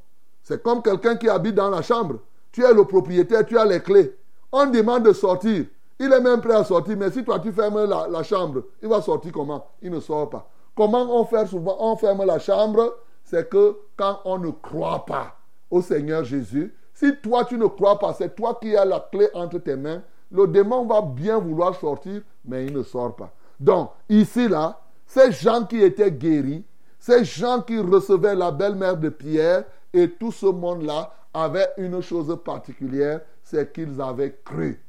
c'est 0.42 0.62
comme 0.62 0.82
quelqu'un 0.82 1.16
qui 1.16 1.28
habite 1.28 1.54
dans 1.54 1.70
la 1.70 1.82
chambre. 1.82 2.20
Tu 2.52 2.64
es 2.64 2.72
le 2.72 2.84
propriétaire, 2.84 3.44
tu 3.44 3.58
as 3.58 3.64
les 3.64 3.80
clés. 3.80 4.16
On 4.52 4.66
demande 4.66 5.04
de 5.04 5.12
sortir. 5.12 5.66
Il 5.98 6.12
est 6.12 6.20
même 6.20 6.40
prêt 6.40 6.54
à 6.54 6.64
sortir, 6.64 6.96
mais 6.96 7.10
si 7.10 7.24
toi 7.24 7.38
tu 7.40 7.52
fermes 7.52 7.84
la, 7.84 8.22
chambre, 8.22 8.64
il 8.82 8.88
va 8.88 9.00
sortir 9.00 9.32
comment? 9.32 9.66
Il 9.80 9.90
ne 9.90 10.00
sort 10.00 10.28
pas. 10.28 10.48
Comment 10.76 11.20
on 11.20 11.24
fait 11.24 11.46
souvent? 11.46 11.76
On 11.80 11.96
ferme 11.96 12.24
la 12.24 12.38
chambre, 12.38 12.96
c'est 13.24 13.48
que 13.48 13.76
quand 13.96 14.20
on 14.24 14.38
ne 14.38 14.50
croit 14.50 15.06
pas 15.06 15.36
au 15.70 15.80
Seigneur 15.80 16.22
Jésus, 16.22 16.74
si 16.96 17.14
toi 17.16 17.44
tu 17.44 17.58
ne 17.58 17.66
crois 17.66 17.98
pas, 17.98 18.14
c'est 18.14 18.34
toi 18.34 18.58
qui 18.60 18.74
as 18.74 18.86
la 18.86 19.06
clé 19.12 19.28
entre 19.34 19.58
tes 19.58 19.76
mains, 19.76 20.02
le 20.32 20.46
démon 20.46 20.86
va 20.86 21.02
bien 21.02 21.38
vouloir 21.38 21.74
sortir, 21.78 22.22
mais 22.42 22.64
il 22.64 22.72
ne 22.72 22.82
sort 22.82 23.14
pas. 23.14 23.32
Donc, 23.60 23.90
ici, 24.08 24.48
là, 24.48 24.80
ces 25.04 25.30
gens 25.30 25.64
qui 25.64 25.82
étaient 25.82 26.10
guéris, 26.10 26.64
ces 26.98 27.22
gens 27.22 27.60
qui 27.60 27.78
recevaient 27.78 28.34
la 28.34 28.50
belle-mère 28.50 28.96
de 28.96 29.10
Pierre 29.10 29.64
et 29.92 30.10
tout 30.10 30.32
ce 30.32 30.46
monde-là 30.46 31.12
avaient 31.34 31.68
une 31.76 32.00
chose 32.00 32.34
particulière, 32.42 33.20
c'est 33.42 33.74
qu'ils 33.74 34.00
avaient 34.00 34.40
cru. 34.42 34.82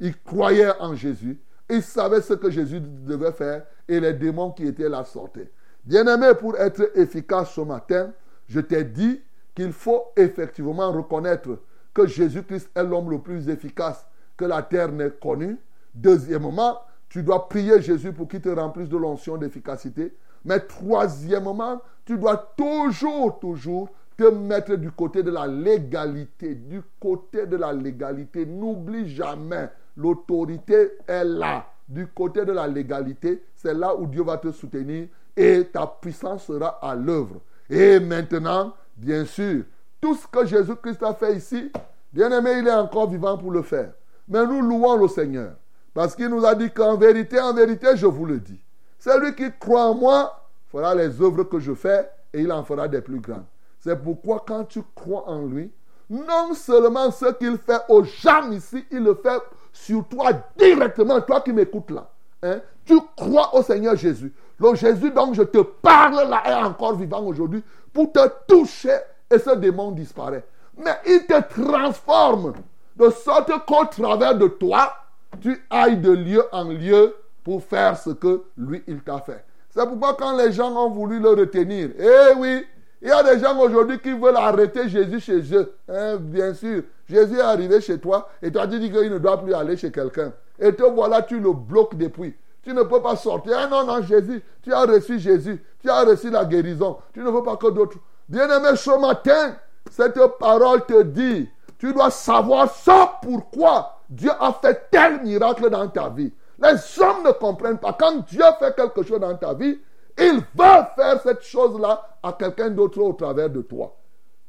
Ils 0.00 0.18
croyaient 0.18 0.72
en 0.80 0.94
Jésus. 0.94 1.38
Ils 1.68 1.82
savaient 1.82 2.22
ce 2.22 2.32
que 2.32 2.50
Jésus 2.50 2.80
devait 2.80 3.32
faire 3.32 3.64
et 3.86 4.00
les 4.00 4.14
démons 4.14 4.50
qui 4.50 4.66
étaient 4.66 4.88
là 4.88 5.04
sortaient. 5.04 5.52
Bien-aimé, 5.84 6.32
pour 6.40 6.56
être 6.56 6.90
efficace 6.98 7.52
ce 7.52 7.60
matin, 7.60 8.12
je 8.48 8.60
t'ai 8.60 8.82
dit 8.82 9.20
qu'il 9.54 9.72
faut 9.72 10.04
effectivement 10.16 10.92
reconnaître 10.92 11.58
que 11.92 12.06
Jésus-Christ 12.06 12.70
est 12.74 12.84
l'homme 12.84 13.10
le 13.10 13.18
plus 13.18 13.48
efficace 13.48 14.06
que 14.36 14.44
la 14.44 14.62
terre 14.62 14.90
n'ait 14.92 15.10
connu. 15.10 15.58
Deuxièmement, 15.94 16.78
tu 17.08 17.22
dois 17.22 17.48
prier 17.48 17.82
Jésus 17.82 18.12
pour 18.12 18.28
qu'il 18.28 18.40
te 18.40 18.48
remplisse 18.48 18.88
de 18.88 18.96
l'onction 18.96 19.36
d'efficacité. 19.36 20.14
Mais 20.44 20.60
troisièmement, 20.60 21.82
tu 22.04 22.16
dois 22.16 22.36
toujours, 22.56 23.38
toujours 23.38 23.88
te 24.16 24.24
mettre 24.24 24.76
du 24.76 24.90
côté 24.90 25.22
de 25.22 25.30
la 25.30 25.46
légalité. 25.46 26.54
Du 26.54 26.82
côté 27.00 27.46
de 27.46 27.56
la 27.56 27.72
légalité. 27.72 28.46
N'oublie 28.46 29.08
jamais, 29.08 29.68
l'autorité 29.96 30.92
est 31.06 31.24
là. 31.24 31.66
Du 31.88 32.06
côté 32.06 32.44
de 32.44 32.52
la 32.52 32.68
légalité, 32.68 33.42
c'est 33.56 33.74
là 33.74 33.96
où 33.96 34.06
Dieu 34.06 34.22
va 34.22 34.38
te 34.38 34.52
soutenir 34.52 35.08
et 35.36 35.64
ta 35.64 35.86
puissance 35.86 36.44
sera 36.44 36.78
à 36.80 36.94
l'œuvre. 36.94 37.40
Et 37.68 37.98
maintenant, 37.98 38.74
bien 39.00 39.24
sûr, 39.24 39.64
tout 40.00 40.14
ce 40.14 40.26
que 40.26 40.46
Jésus-Christ 40.46 41.02
a 41.02 41.14
fait 41.14 41.36
ici, 41.36 41.72
bien 42.12 42.30
aimé, 42.30 42.58
il 42.58 42.68
est 42.68 42.74
encore 42.74 43.08
vivant 43.08 43.36
pour 43.36 43.50
le 43.50 43.62
faire. 43.62 43.92
Mais 44.28 44.46
nous 44.46 44.60
louons 44.60 44.96
le 44.96 45.08
Seigneur. 45.08 45.52
Parce 45.92 46.14
qu'il 46.14 46.28
nous 46.28 46.44
a 46.44 46.54
dit 46.54 46.70
qu'en 46.70 46.96
vérité, 46.96 47.40
en 47.40 47.52
vérité, 47.52 47.96
je 47.96 48.06
vous 48.06 48.26
le 48.26 48.38
dis. 48.38 48.60
Celui 48.98 49.34
qui 49.34 49.50
croit 49.58 49.86
en 49.86 49.94
moi 49.94 50.46
fera 50.70 50.94
les 50.94 51.20
œuvres 51.20 51.44
que 51.44 51.58
je 51.58 51.74
fais 51.74 52.08
et 52.32 52.42
il 52.42 52.52
en 52.52 52.62
fera 52.62 52.86
des 52.86 53.00
plus 53.00 53.18
grandes. 53.18 53.46
C'est 53.80 53.96
pourquoi 53.96 54.44
quand 54.46 54.64
tu 54.64 54.82
crois 54.94 55.28
en 55.28 55.46
lui, 55.46 55.72
non 56.08 56.54
seulement 56.54 57.10
ce 57.10 57.32
qu'il 57.32 57.56
fait 57.56 57.80
aux 57.88 58.04
gens 58.04 58.50
ici, 58.50 58.84
il 58.90 59.02
le 59.02 59.14
fait 59.14 59.40
sur 59.72 60.06
toi 60.06 60.32
directement, 60.56 61.20
toi 61.22 61.40
qui 61.40 61.52
m'écoutes 61.52 61.90
là. 61.90 62.10
Hein? 62.42 62.60
Tu 62.84 62.98
crois 63.16 63.54
au 63.54 63.62
Seigneur 63.62 63.96
Jésus. 63.96 64.32
Le 64.58 64.74
Jésus 64.74 65.10
dont 65.10 65.32
je 65.32 65.42
te 65.42 65.58
parle 65.58 66.28
là 66.28 66.42
est 66.46 66.64
encore 66.64 66.96
vivant 66.96 67.22
aujourd'hui 67.22 67.62
pour 67.92 68.12
te 68.12 68.20
toucher 68.46 68.96
et 69.30 69.38
ce 69.38 69.54
démon 69.56 69.90
disparaît. 69.92 70.44
Mais 70.76 70.96
il 71.06 71.26
te 71.26 71.40
transforme 71.60 72.54
de 72.96 73.10
sorte 73.10 73.52
qu'au 73.66 73.84
travers 73.86 74.36
de 74.36 74.48
toi, 74.48 74.92
tu 75.40 75.64
ailles 75.70 75.98
de 75.98 76.10
lieu 76.10 76.42
en 76.52 76.64
lieu 76.64 77.14
pour 77.44 77.62
faire 77.62 77.96
ce 77.96 78.10
que 78.10 78.42
lui, 78.56 78.82
il 78.86 79.00
t'a 79.00 79.18
fait. 79.20 79.44
C'est 79.70 79.86
pourquoi 79.86 80.14
quand 80.14 80.36
les 80.36 80.52
gens 80.52 80.72
ont 80.72 80.90
voulu 80.90 81.20
le 81.20 81.30
retenir, 81.30 81.90
eh 81.98 82.34
oui, 82.36 82.66
il 83.00 83.08
y 83.08 83.12
a 83.12 83.22
des 83.22 83.40
gens 83.40 83.58
aujourd'hui 83.58 83.98
qui 83.98 84.12
veulent 84.12 84.36
arrêter 84.36 84.88
Jésus 84.88 85.20
chez 85.20 85.40
eux. 85.54 85.72
Hein, 85.88 86.16
bien 86.16 86.52
sûr, 86.52 86.82
Jésus 87.08 87.36
est 87.36 87.42
arrivé 87.42 87.80
chez 87.80 87.98
toi 87.98 88.28
et 88.42 88.50
tu 88.50 88.78
dis 88.78 88.90
qu'il 88.90 89.10
ne 89.10 89.18
doit 89.18 89.42
plus 89.42 89.54
aller 89.54 89.76
chez 89.76 89.90
quelqu'un. 89.90 90.32
Et 90.60 90.74
te 90.74 90.82
voilà, 90.82 91.22
tu 91.22 91.40
le 91.40 91.52
bloques 91.52 91.96
depuis. 91.96 92.36
Tu 92.62 92.74
ne 92.74 92.82
peux 92.82 93.00
pas 93.00 93.16
sortir. 93.16 93.56
Ah 93.58 93.66
non, 93.66 93.84
non, 93.84 94.02
Jésus, 94.02 94.42
tu 94.62 94.72
as 94.72 94.84
reçu 94.84 95.18
Jésus. 95.18 95.64
Tu 95.80 95.88
as 95.88 96.04
reçu 96.04 96.30
la 96.30 96.44
guérison. 96.44 96.98
Tu 97.14 97.20
ne 97.20 97.30
veux 97.30 97.42
pas 97.42 97.56
que 97.56 97.68
d'autres. 97.70 97.96
Bien-aimé, 98.28 98.76
ce 98.76 99.00
matin, 99.00 99.56
cette 99.90 100.20
parole 100.38 100.84
te 100.84 101.02
dit, 101.02 101.48
tu 101.78 101.92
dois 101.94 102.10
savoir 102.10 102.70
ça 102.70 103.18
pourquoi 103.22 104.00
Dieu 104.10 104.30
a 104.38 104.52
fait 104.52 104.88
tel 104.90 105.22
miracle 105.22 105.70
dans 105.70 105.88
ta 105.88 106.10
vie. 106.10 106.32
Les 106.62 107.00
hommes 107.00 107.24
ne 107.24 107.32
comprennent 107.32 107.78
pas. 107.78 107.94
Quand 107.98 108.18
Dieu 108.26 108.44
fait 108.58 108.76
quelque 108.76 109.02
chose 109.02 109.20
dans 109.20 109.36
ta 109.36 109.54
vie, 109.54 109.78
il 110.18 110.42
va 110.54 110.92
faire 110.94 111.20
cette 111.22 111.42
chose-là 111.42 112.18
à 112.22 112.34
quelqu'un 112.34 112.68
d'autre 112.68 113.00
au 113.00 113.14
travers 113.14 113.48
de 113.48 113.62
toi. 113.62 113.96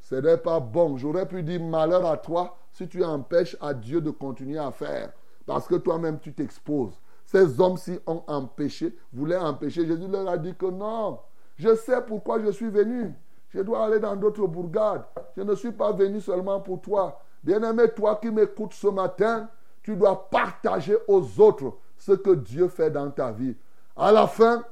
Ce 0.01 0.15
n'est 0.15 0.37
pas 0.37 0.59
bon. 0.59 0.97
J'aurais 0.97 1.25
pu 1.25 1.41
dire 1.41 1.61
malheur 1.61 2.05
à 2.05 2.17
toi 2.17 2.57
si 2.73 2.89
tu 2.89 3.01
empêches 3.03 3.55
à 3.61 3.73
Dieu 3.73 4.01
de 4.01 4.11
continuer 4.11 4.59
à 4.59 4.71
faire. 4.71 5.11
Parce 5.51 5.67
que 5.67 5.75
toi-même, 5.75 6.17
tu 6.17 6.31
t'exposes. 6.31 6.97
Ces 7.25 7.59
hommes-ci 7.59 7.99
ont 8.07 8.23
empêché, 8.27 8.95
voulaient 9.11 9.35
empêcher. 9.35 9.85
Jésus 9.85 10.07
leur 10.07 10.29
a 10.29 10.37
dit 10.37 10.55
que 10.55 10.65
non, 10.65 11.19
je 11.57 11.75
sais 11.75 12.01
pourquoi 12.07 12.41
je 12.41 12.51
suis 12.51 12.69
venu. 12.69 13.13
Je 13.49 13.59
dois 13.59 13.83
aller 13.83 13.99
dans 13.99 14.15
d'autres 14.15 14.47
bourgades. 14.47 15.03
Je 15.35 15.41
ne 15.41 15.53
suis 15.55 15.73
pas 15.73 15.91
venu 15.91 16.21
seulement 16.21 16.61
pour 16.61 16.79
toi. 16.79 17.19
Bien-aimé, 17.43 17.89
toi 17.93 18.15
qui 18.15 18.31
m'écoutes 18.31 18.71
ce 18.71 18.87
matin, 18.87 19.49
tu 19.83 19.97
dois 19.97 20.29
partager 20.29 20.95
aux 21.05 21.41
autres 21.41 21.73
ce 21.97 22.13
que 22.13 22.31
Dieu 22.31 22.69
fait 22.69 22.89
dans 22.89 23.11
ta 23.11 23.33
vie. 23.33 23.57
À 23.97 24.13
la 24.13 24.27
fin, 24.27 24.63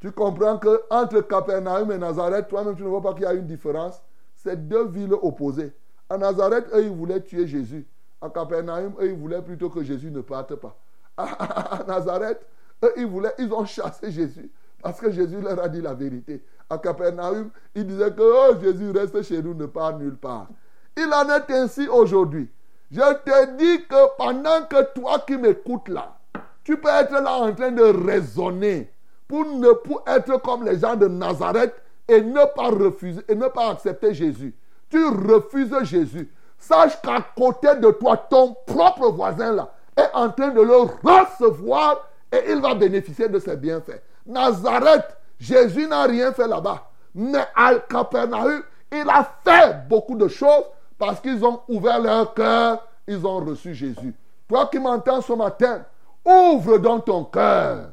tu 0.00 0.12
comprends 0.12 0.58
que 0.58 0.82
entre 0.90 1.22
Capernaum 1.22 1.92
et 1.92 1.98
Nazareth, 1.98 2.46
toi-même, 2.48 2.76
tu 2.76 2.82
ne 2.82 2.88
vois 2.88 3.00
pas 3.00 3.14
qu'il 3.14 3.22
y 3.22 3.26
a 3.26 3.32
une 3.32 3.46
différence. 3.46 4.02
C'est 4.34 4.68
deux 4.68 4.86
villes 4.86 5.14
opposées. 5.14 5.72
À 6.10 6.18
Nazareth, 6.18 6.66
eux, 6.74 6.84
ils 6.84 6.92
voulaient 6.92 7.22
tuer 7.22 7.46
Jésus. 7.46 7.86
À 8.20 8.28
Capernaum, 8.28 8.94
eux, 9.00 9.06
ils 9.08 9.18
voulaient 9.18 9.42
plutôt 9.42 9.70
que 9.70 9.82
Jésus 9.82 10.10
ne 10.10 10.20
parte 10.20 10.54
pas. 10.56 10.76
À, 11.16 11.82
Nazareth, 11.86 12.46
eux, 12.84 12.92
ils 12.96 13.06
voulaient, 13.06 13.34
ils 13.38 13.52
ont 13.52 13.64
chassé 13.64 14.10
Jésus. 14.10 14.50
Parce 14.82 15.00
que 15.00 15.10
Jésus 15.10 15.40
leur 15.40 15.62
a 15.62 15.68
dit 15.68 15.80
la 15.80 15.94
vérité. 15.94 16.42
À 16.68 16.78
Capernaum, 16.78 17.50
ils 17.74 17.86
disaient 17.86 18.12
que 18.12 18.22
oh, 18.22 18.56
Jésus 18.62 18.90
reste 18.90 19.22
chez 19.22 19.42
nous, 19.42 19.54
ne 19.54 19.66
part 19.66 19.98
nulle 19.98 20.16
part. 20.16 20.48
Il 20.96 21.12
en 21.12 21.28
est 21.30 21.50
ainsi 21.50 21.88
aujourd'hui. 21.88 22.48
Je 22.90 23.00
te 23.00 23.56
dis 23.56 23.86
que 23.86 24.16
pendant 24.16 24.66
que 24.68 24.92
toi 24.94 25.20
qui 25.20 25.36
m'écoutes 25.36 25.88
là, 25.88 26.16
tu 26.64 26.76
peux 26.76 26.88
être 26.88 27.12
là 27.12 27.38
en 27.38 27.54
train 27.54 27.70
de 27.70 27.82
raisonner 27.82 28.92
pour 29.28 29.44
ne 29.46 29.72
pour 29.72 30.02
être 30.06 30.40
comme 30.42 30.64
les 30.64 30.78
gens 30.78 30.96
de 30.96 31.06
Nazareth 31.06 31.74
et 32.08 32.20
ne 32.20 32.44
pas 32.54 32.70
refuser 32.70 33.22
et 33.28 33.34
ne 33.34 33.46
pas 33.46 33.70
accepter 33.70 34.12
Jésus. 34.12 34.54
Tu 34.88 35.04
refuses 35.04 35.72
Jésus. 35.84 36.28
Sache 36.60 37.00
qu'à 37.02 37.24
côté 37.36 37.74
de 37.76 37.90
toi, 37.92 38.18
ton 38.18 38.54
propre 38.66 39.08
voisin 39.08 39.52
là 39.52 39.70
est 39.96 40.10
en 40.12 40.30
train 40.30 40.48
de 40.48 40.60
le 40.60 40.76
recevoir 40.76 42.06
et 42.30 42.52
il 42.52 42.60
va 42.60 42.74
bénéficier 42.74 43.28
de 43.28 43.38
ses 43.38 43.56
bienfaits. 43.56 44.02
Nazareth, 44.26 45.16
Jésus 45.38 45.86
n'a 45.88 46.02
rien 46.02 46.32
fait 46.32 46.46
là-bas. 46.46 46.86
Mais 47.14 47.44
à 47.56 47.74
Capernaum, 47.76 48.62
il 48.92 49.08
a 49.08 49.26
fait 49.42 49.88
beaucoup 49.88 50.14
de 50.14 50.28
choses 50.28 50.64
parce 50.98 51.18
qu'ils 51.20 51.42
ont 51.44 51.62
ouvert 51.66 51.98
leur 51.98 52.34
cœur, 52.34 52.86
ils 53.08 53.26
ont 53.26 53.40
reçu 53.40 53.74
Jésus. 53.74 54.14
Toi 54.46 54.68
qui 54.70 54.78
m'entends 54.78 55.22
ce 55.22 55.32
matin, 55.32 55.82
ouvre 56.24 56.76
donc 56.78 57.06
ton 57.06 57.24
cœur. 57.24 57.90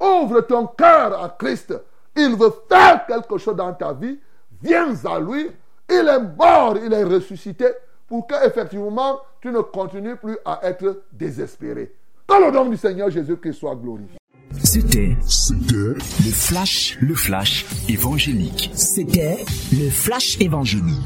Ouvre 0.00 0.40
ton 0.42 0.68
cœur 0.68 1.22
à 1.22 1.30
Christ. 1.30 1.74
Il 2.16 2.36
veut 2.36 2.52
faire 2.68 3.04
quelque 3.06 3.38
chose 3.38 3.56
dans 3.56 3.74
ta 3.74 3.92
vie. 3.92 4.18
Viens 4.62 4.94
à 5.04 5.18
lui. 5.18 5.50
Il 5.90 6.08
est 6.08 6.20
mort, 6.38 6.76
il 6.76 6.92
est 6.92 7.04
ressuscité 7.04 7.66
pour 8.08 8.26
que 8.26 8.46
effectivement 8.46 9.20
tu 9.40 9.48
ne 9.48 9.60
continues 9.60 10.16
plus 10.16 10.36
à 10.44 10.60
être 10.64 11.02
désespéré. 11.12 11.92
Que 12.26 12.44
le 12.44 12.50
nom 12.50 12.68
du 12.68 12.76
Seigneur 12.76 13.10
Jésus-Christ 13.10 13.54
soit 13.54 13.74
glorifié. 13.76 14.18
C'était 14.62 15.16
le 15.28 15.94
flash, 16.32 16.96
le 17.00 17.14
flash 17.14 17.66
évangélique. 17.88 18.70
C'était 18.74 19.44
le 19.72 19.90
flash 19.90 20.40
évangélique. 20.40 21.02